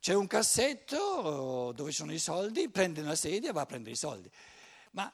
C'è 0.00 0.14
un 0.14 0.26
cassetto 0.26 1.72
dove 1.74 1.90
ci 1.90 1.96
sono 1.96 2.12
i 2.12 2.18
soldi, 2.18 2.68
prende 2.68 3.00
una 3.00 3.14
sedia 3.14 3.50
e 3.50 3.52
va 3.52 3.62
a 3.62 3.66
prendere 3.66 3.94
i 3.94 3.96
soldi. 3.96 4.30
Ma 4.92 5.12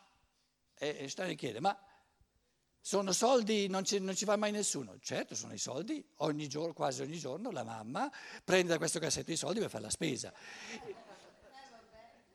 e 0.76 1.06
gli 1.06 1.34
chiede, 1.36 1.60
ma 1.60 1.78
sono 2.80 3.12
soldi, 3.12 3.68
non 3.68 3.84
ci, 3.84 3.98
non 3.98 4.14
ci 4.14 4.24
va 4.26 4.36
mai 4.36 4.50
nessuno? 4.50 4.98
Certo, 5.00 5.34
sono 5.34 5.54
i 5.54 5.58
soldi, 5.58 6.04
ogni 6.16 6.48
giorno, 6.48 6.74
quasi 6.74 7.00
ogni 7.00 7.18
giorno 7.18 7.50
la 7.50 7.64
mamma 7.64 8.10
prende 8.42 8.72
da 8.72 8.76
questo 8.78 8.98
cassetto 8.98 9.30
i 9.30 9.36
soldi 9.36 9.60
per 9.60 9.70
fare 9.70 9.84
la 9.84 9.90
spesa. 9.90 10.32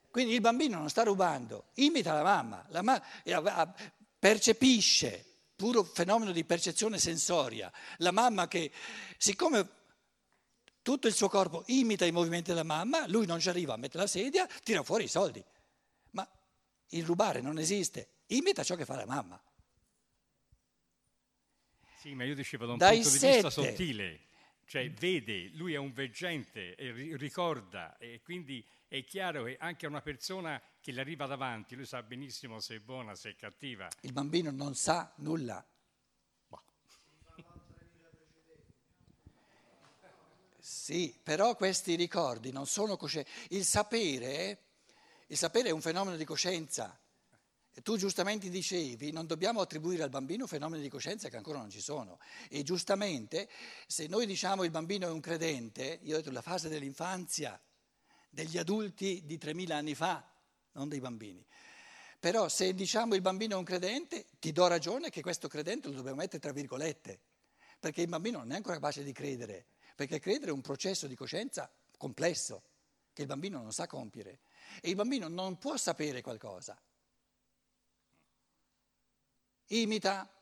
Quindi 0.10 0.34
il 0.34 0.42
bambino 0.42 0.80
non 0.80 0.90
sta 0.90 1.04
rubando, 1.04 1.66
imita 1.76 2.14
la 2.14 2.24
mamma, 2.24 2.66
la 2.70 2.82
ma- 2.82 3.22
e 3.22 3.34
av- 3.34 3.46
av- 3.46 3.92
percepisce, 4.18 5.24
puro 5.56 5.84
fenomeno 5.84 6.32
di 6.32 6.44
percezione 6.46 6.98
sensoria, 6.98 7.72
la 7.98 8.12
mamma 8.12 8.48
che, 8.48 8.72
siccome 9.18 9.70
tutto 10.90 11.06
il 11.06 11.14
suo 11.14 11.30
corpo 11.30 11.64
imita 11.68 12.04
i 12.08 12.12
movimenti 12.12 12.50
della 12.50 12.64
mamma, 12.64 13.06
lui 13.06 13.28
non 13.28 13.40
ci 13.40 13.48
arriva, 13.48 13.78
mette 13.78 14.00
la 14.00 14.08
sedia, 14.08 14.48
tira 14.64 14.82
fuori 14.82 15.04
i 15.04 15.08
soldi. 15.08 15.44
Ma 16.14 16.28
il 16.90 17.06
rubare 17.06 17.42
non 17.42 17.60
esiste, 17.60 18.24
imita 18.30 18.64
ciò 18.64 18.74
che 18.74 18.86
fa 18.86 18.96
la 18.96 19.06
mamma. 19.06 19.40
Sì, 22.00 22.16
ma 22.16 22.24
io 22.24 22.34
dicevo 22.34 22.66
da 22.66 22.72
un 22.72 22.78
Dai 22.80 23.02
punto 23.02 23.10
di 23.20 23.28
vista 23.28 23.50
sette. 23.52 23.70
sottile, 23.70 24.20
cioè 24.66 24.90
vede, 24.90 25.50
lui 25.50 25.74
è 25.74 25.78
un 25.78 25.94
veggente, 25.94 26.74
e 26.74 26.92
ri- 26.92 27.16
ricorda 27.18 27.96
e 28.00 28.22
quindi 28.24 28.66
è 28.88 29.04
chiaro 29.04 29.44
che 29.44 29.58
anche 29.60 29.86
a 29.86 29.90
una 29.90 30.02
persona 30.02 30.60
che 30.82 30.92
le 30.92 31.02
arriva 31.02 31.28
davanti, 31.28 31.76
lui 31.76 31.86
sa 31.86 32.02
benissimo 32.02 32.60
se 32.60 32.78
è 32.78 32.80
buona, 32.80 33.14
se 33.14 33.30
è 33.30 33.36
cattiva. 33.36 33.88
Il 34.02 34.12
bambino 34.12 34.50
non 34.50 34.74
sa 34.74 35.14
nulla. 35.18 35.64
Sì, 40.72 41.20
però 41.24 41.56
questi 41.56 41.96
ricordi 41.96 42.52
non 42.52 42.68
sono 42.68 42.96
coscienti. 42.96 43.28
Il 43.50 43.66
sapere, 43.66 44.66
il 45.26 45.36
sapere 45.36 45.70
è 45.70 45.72
un 45.72 45.82
fenomeno 45.82 46.16
di 46.16 46.24
coscienza. 46.26 46.96
Tu 47.82 47.98
giustamente 47.98 48.50
dicevi, 48.50 49.12
non 49.12 49.26
dobbiamo 49.26 49.62
attribuire 49.62 50.04
al 50.04 50.12
bambino 50.12 50.46
fenomeni 50.46 50.84
di 50.84 50.90
coscienza 50.90 51.28
che 51.28 51.38
ancora 51.38 51.58
non 51.58 51.72
ci 51.72 51.82
sono. 51.82 52.20
E 52.50 52.62
giustamente, 52.62 53.50
se 53.88 54.06
noi 54.06 54.28
diciamo 54.28 54.64
il 54.64 54.70
bambino 54.70 55.08
è 55.08 55.10
un 55.10 55.22
credente, 55.22 56.02
io 56.04 56.14
ho 56.14 56.18
detto 56.18 56.30
la 56.30 56.44
fase 56.44 56.70
dell'infanzia, 56.70 57.60
degli 58.30 58.60
adulti 58.60 59.24
di 59.26 59.40
3.000 59.40 59.72
anni 59.72 59.96
fa, 59.96 60.24
non 60.74 60.88
dei 60.88 61.00
bambini. 61.00 61.44
Però 62.20 62.48
se 62.48 62.76
diciamo 62.76 63.16
il 63.16 63.22
bambino 63.22 63.56
è 63.56 63.58
un 63.58 63.66
credente, 63.66 64.28
ti 64.38 64.52
do 64.52 64.68
ragione 64.68 65.10
che 65.10 65.22
questo 65.22 65.48
credente 65.48 65.88
lo 65.88 65.96
dobbiamo 65.96 66.18
mettere 66.18 66.38
tra 66.38 66.52
virgolette, 66.52 67.20
perché 67.80 68.02
il 68.02 68.08
bambino 68.08 68.38
non 68.38 68.52
è 68.52 68.56
ancora 68.56 68.76
capace 68.76 69.04
di 69.04 69.14
credere, 69.14 69.66
perché 70.00 70.20
credere 70.20 70.52
è 70.52 70.54
un 70.54 70.62
processo 70.62 71.08
di 71.08 71.16
coscienza 71.16 71.70
complesso, 71.98 72.64
che 73.12 73.24
il 73.24 73.28
bambino 73.28 73.62
non 73.62 73.74
sa 73.74 73.86
compiere. 73.86 74.40
E 74.80 74.88
il 74.88 74.96
bambino 74.96 75.28
non 75.28 75.58
può 75.58 75.76
sapere 75.76 76.22
qualcosa. 76.22 76.82
Imita, 79.66 80.34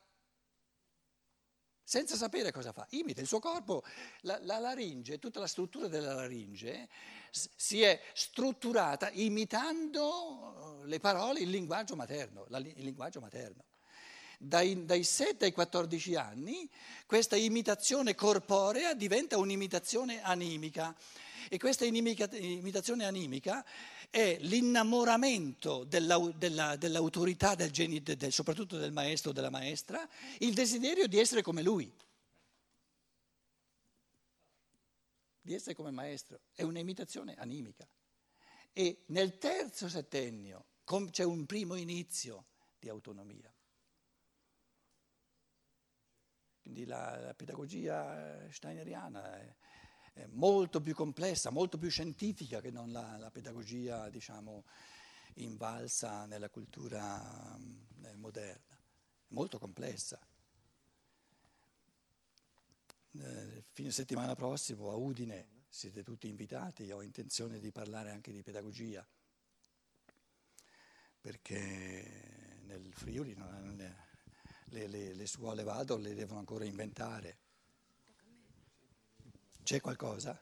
senza 1.82 2.14
sapere 2.14 2.52
cosa 2.52 2.70
fa. 2.70 2.86
Imita 2.90 3.20
il 3.20 3.26
suo 3.26 3.40
corpo, 3.40 3.82
la, 4.20 4.38
la 4.42 4.60
laringe, 4.60 5.18
tutta 5.18 5.40
la 5.40 5.48
struttura 5.48 5.88
della 5.88 6.14
laringe 6.14 6.88
si 7.32 7.82
è 7.82 8.00
strutturata 8.14 9.10
imitando 9.10 10.82
le 10.84 11.00
parole, 11.00 11.40
il 11.40 11.50
linguaggio 11.50 11.96
materno, 11.96 12.46
il 12.48 12.84
linguaggio 12.84 13.18
materno. 13.18 13.64
Dai, 14.40 14.84
dai 14.84 15.02
7 15.02 15.46
ai 15.46 15.52
14 15.52 16.14
anni 16.14 16.70
questa 17.06 17.34
imitazione 17.34 18.14
corporea 18.14 18.94
diventa 18.94 19.36
un'imitazione 19.36 20.22
animica 20.22 20.96
e 21.48 21.58
questa 21.58 21.84
inimica- 21.84 22.28
imitazione 22.36 23.04
animica 23.04 23.64
è 24.10 24.38
l'innamoramento 24.40 25.82
dell'au- 25.82 26.32
della- 26.32 26.76
dell'autorità, 26.76 27.56
del 27.56 27.72
geni- 27.72 28.00
del- 28.00 28.32
soprattutto 28.32 28.78
del 28.78 28.92
maestro 28.92 29.30
o 29.30 29.32
della 29.32 29.50
maestra, 29.50 30.08
il 30.38 30.54
desiderio 30.54 31.08
di 31.08 31.18
essere 31.18 31.42
come 31.42 31.62
lui. 31.62 31.92
di 35.48 35.54
essere 35.54 35.74
come 35.74 35.90
maestro, 35.90 36.40
è 36.52 36.62
un'imitazione 36.62 37.34
animica. 37.38 37.88
E 38.74 39.04
nel 39.06 39.38
terzo 39.38 39.88
settennio 39.88 40.66
c'è 41.10 41.24
un 41.24 41.46
primo 41.46 41.74
inizio 41.74 42.44
di 42.78 42.90
autonomia. 42.90 43.50
Quindi 46.68 46.84
la, 46.84 47.18
la 47.18 47.32
pedagogia 47.32 48.46
steineriana 48.50 49.40
è, 49.40 49.54
è 50.12 50.26
molto 50.26 50.82
più 50.82 50.94
complessa, 50.94 51.48
molto 51.48 51.78
più 51.78 51.88
scientifica 51.88 52.60
che 52.60 52.70
non 52.70 52.92
la, 52.92 53.16
la 53.16 53.30
pedagogia, 53.30 54.10
diciamo, 54.10 54.64
invalsa 55.36 56.26
nella 56.26 56.50
cultura 56.50 57.56
mm, 57.56 58.20
moderna. 58.20 58.78
Molto 59.28 59.58
complessa. 59.58 60.20
Eh, 63.12 63.64
fine 63.72 63.90
settimana 63.90 64.34
prossimo 64.34 64.90
a 64.90 64.94
Udine 64.96 65.64
siete 65.70 66.02
tutti 66.02 66.28
invitati, 66.28 66.92
ho 66.92 67.00
intenzione 67.00 67.60
di 67.60 67.72
parlare 67.72 68.10
anche 68.10 68.30
di 68.30 68.42
pedagogia, 68.42 69.08
perché 71.18 72.58
nel 72.66 72.92
Friuli 72.92 73.34
non- 73.34 74.06
le, 74.70 74.86
le- 74.86 75.14
le 75.14 75.26
scuole 75.26 75.62
vado 75.62 75.96
le 75.96 76.14
devono 76.14 76.38
ancora 76.40 76.64
inventare. 76.64 77.38
C'è 79.62 79.80
qualcosa? 79.80 80.38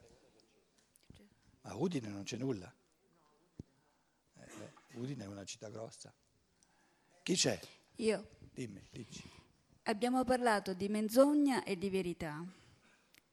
A 1.62 1.74
Udine 1.74 2.08
non 2.08 2.22
c'è 2.22 2.36
nulla. 2.36 2.72
Eh, 4.38 4.46
beh, 4.56 4.98
Udine 4.98 5.24
è 5.24 5.26
una 5.26 5.44
città 5.44 5.68
grossa. 5.68 6.12
Chi 7.22 7.34
c'è? 7.34 7.58
Io, 7.96 8.28
Dimmi, 8.52 8.86
dici. 8.90 9.28
Abbiamo 9.84 10.24
parlato 10.24 10.74
di 10.74 10.88
menzogna 10.88 11.62
e 11.64 11.76
di 11.76 11.90
verità 11.90 12.44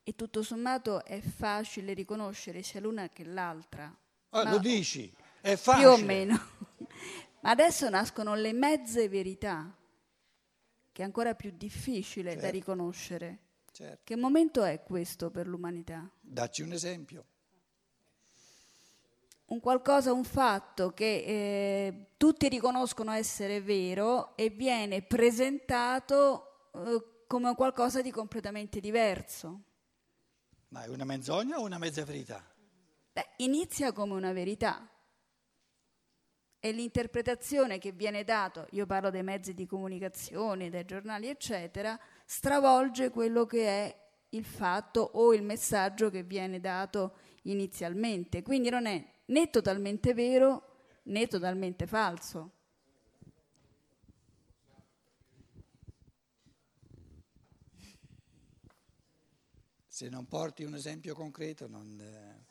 e 0.03 0.15
tutto 0.15 0.41
sommato 0.43 1.03
è 1.05 1.21
facile 1.21 1.93
riconoscere 1.93 2.61
sia 2.63 2.79
l'una 2.79 3.09
che 3.09 3.23
l'altra. 3.23 3.95
Ah, 4.29 4.49
lo 4.49 4.57
dici, 4.57 5.13
è 5.41 5.53
Più 5.53 5.57
facile. 5.57 5.85
o 5.87 5.97
meno. 5.97 6.35
Ma 7.41 7.51
adesso 7.51 7.87
nascono 7.89 8.33
le 8.35 8.51
mezze 8.53 9.07
verità, 9.09 9.71
che 10.93 11.01
è 11.01 11.05
ancora 11.05 11.33
più 11.33 11.51
difficile 11.51 12.35
da 12.35 12.41
Certo. 12.41 12.55
riconoscere. 12.55 13.39
Certo. 13.71 14.01
Che 14.03 14.15
momento 14.15 14.63
è 14.63 14.83
questo 14.83 15.31
per 15.31 15.47
l'umanità? 15.47 16.07
Dacci 16.21 16.61
un 16.61 16.71
esempio. 16.71 17.25
Un 19.45 19.59
qualcosa, 19.59 20.13
un 20.13 20.23
fatto 20.23 20.93
che 20.93 21.23
eh, 21.25 22.07
tutti 22.17 22.47
riconoscono 22.47 23.11
essere 23.11 23.61
vero 23.61 24.37
e 24.37 24.49
viene 24.49 25.01
presentato 25.01 26.69
eh, 26.73 27.25
come 27.27 27.55
qualcosa 27.55 28.01
di 28.01 28.11
completamente 28.11 28.79
diverso. 28.79 29.63
Ma 30.69 30.83
è 30.83 30.87
una 30.87 31.03
menzogna 31.03 31.57
o 31.57 31.63
una 31.63 31.79
mezza 31.79 32.03
verità? 32.03 32.43
Beh, 33.11 33.29
inizia 33.37 33.91
come 33.91 34.13
una 34.13 34.31
verità 34.31 34.87
e 36.65 36.71
l'interpretazione 36.71 37.77
che 37.77 37.91
viene 37.91 38.23
data, 38.23 38.65
io 38.69 38.85
parlo 38.85 39.09
dei 39.09 39.21
mezzi 39.21 39.53
di 39.53 39.65
comunicazione, 39.65 40.69
dai 40.69 40.85
giornali, 40.85 41.27
eccetera, 41.27 41.99
stravolge 42.23 43.09
quello 43.09 43.45
che 43.45 43.67
è 43.67 44.01
il 44.29 44.45
fatto 44.45 45.01
o 45.01 45.33
il 45.33 45.43
messaggio 45.43 46.09
che 46.09 46.23
viene 46.23 46.61
dato 46.61 47.17
inizialmente. 47.41 48.43
Quindi 48.43 48.69
non 48.69 48.85
è 48.85 49.05
né 49.25 49.49
totalmente 49.49 50.13
vero 50.13 51.01
né 51.03 51.27
totalmente 51.27 51.85
falso. 51.85 52.51
Se 59.85 60.07
non 60.07 60.25
porti 60.27 60.63
un 60.63 60.75
esempio 60.75 61.13
concreto 61.13 61.67
non, 61.67 61.99
eh, 61.99 62.45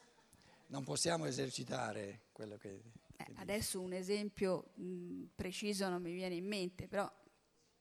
non 0.66 0.84
possiamo 0.84 1.24
esercitare 1.24 2.24
quello 2.30 2.58
che... 2.58 3.00
Eh, 3.28 3.32
adesso 3.36 3.80
un 3.80 3.92
esempio 3.92 4.70
mh, 4.74 5.22
preciso 5.34 5.88
non 5.88 6.02
mi 6.02 6.12
viene 6.12 6.34
in 6.34 6.46
mente, 6.46 6.88
però 6.88 7.10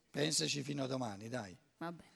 Pensaci 0.09 0.61
fino 0.61 0.83
a 0.83 0.87
domani, 0.87 1.29
dai. 1.29 1.57
va 1.77 1.91
bene. 1.91 2.09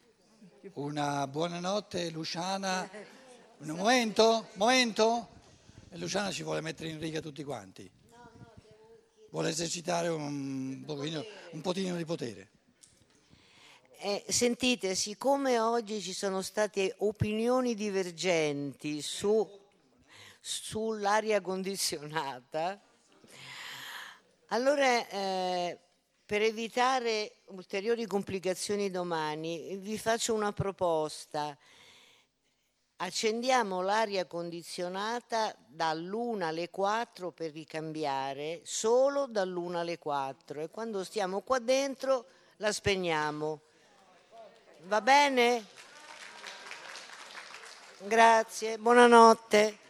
Una 0.74 1.26
buonanotte 1.28 2.10
Luciana. 2.10 2.90
Un 3.58 3.70
momento, 3.70 4.50
momento. 4.56 5.30
E 5.90 5.98
Luciana 5.98 6.30
ci 6.30 6.44
vuole 6.44 6.60
mettere 6.60 6.90
in 6.90 7.00
riga 7.00 7.22
tutti 7.22 7.42
quanti. 7.44 7.90
Vuole 9.30 9.50
esercitare 9.50 10.10
un 10.10 10.84
pochino, 10.86 11.24
un 11.52 11.62
pochino 11.62 11.96
di 11.96 12.04
potere. 12.04 12.50
Eh, 14.00 14.26
sentite, 14.28 14.94
siccome 14.94 15.58
oggi 15.58 16.02
ci 16.02 16.12
sono 16.14 16.42
state 16.42 16.96
opinioni 17.00 17.76
divergenti 17.76 19.02
su- 19.02 19.50
sull'aria 20.42 21.40
condizionata, 21.40 22.82
allora 24.56 25.06
eh, 25.10 25.78
per 26.26 26.41
evitare 26.41 27.41
ulteriori 27.48 28.06
complicazioni 28.06 28.89
domani 28.89 29.76
vi 29.76 29.98
faccio 29.98 30.34
una 30.34 30.54
proposta. 30.54 31.58
Accendiamo 32.98 33.82
l'aria 33.82 34.26
condizionata 34.26 35.54
dall'1 35.68 36.44
alle 36.44 36.70
4 36.70 37.32
per 37.32 37.52
ricambiare, 37.52 38.62
solo 38.63 39.28
dall'1 39.28 39.76
alle 39.76 39.98
4 39.98 40.62
e 40.62 40.70
quando 40.70 41.04
stiamo 41.04 41.41
qua 41.41 41.60
dentro 41.60 42.26
la 42.58 42.72
spegniamo. 42.72 43.60
Va 44.84 45.02
bene? 45.02 45.65
Grazie, 47.98 48.78
buonanotte. 48.78 49.85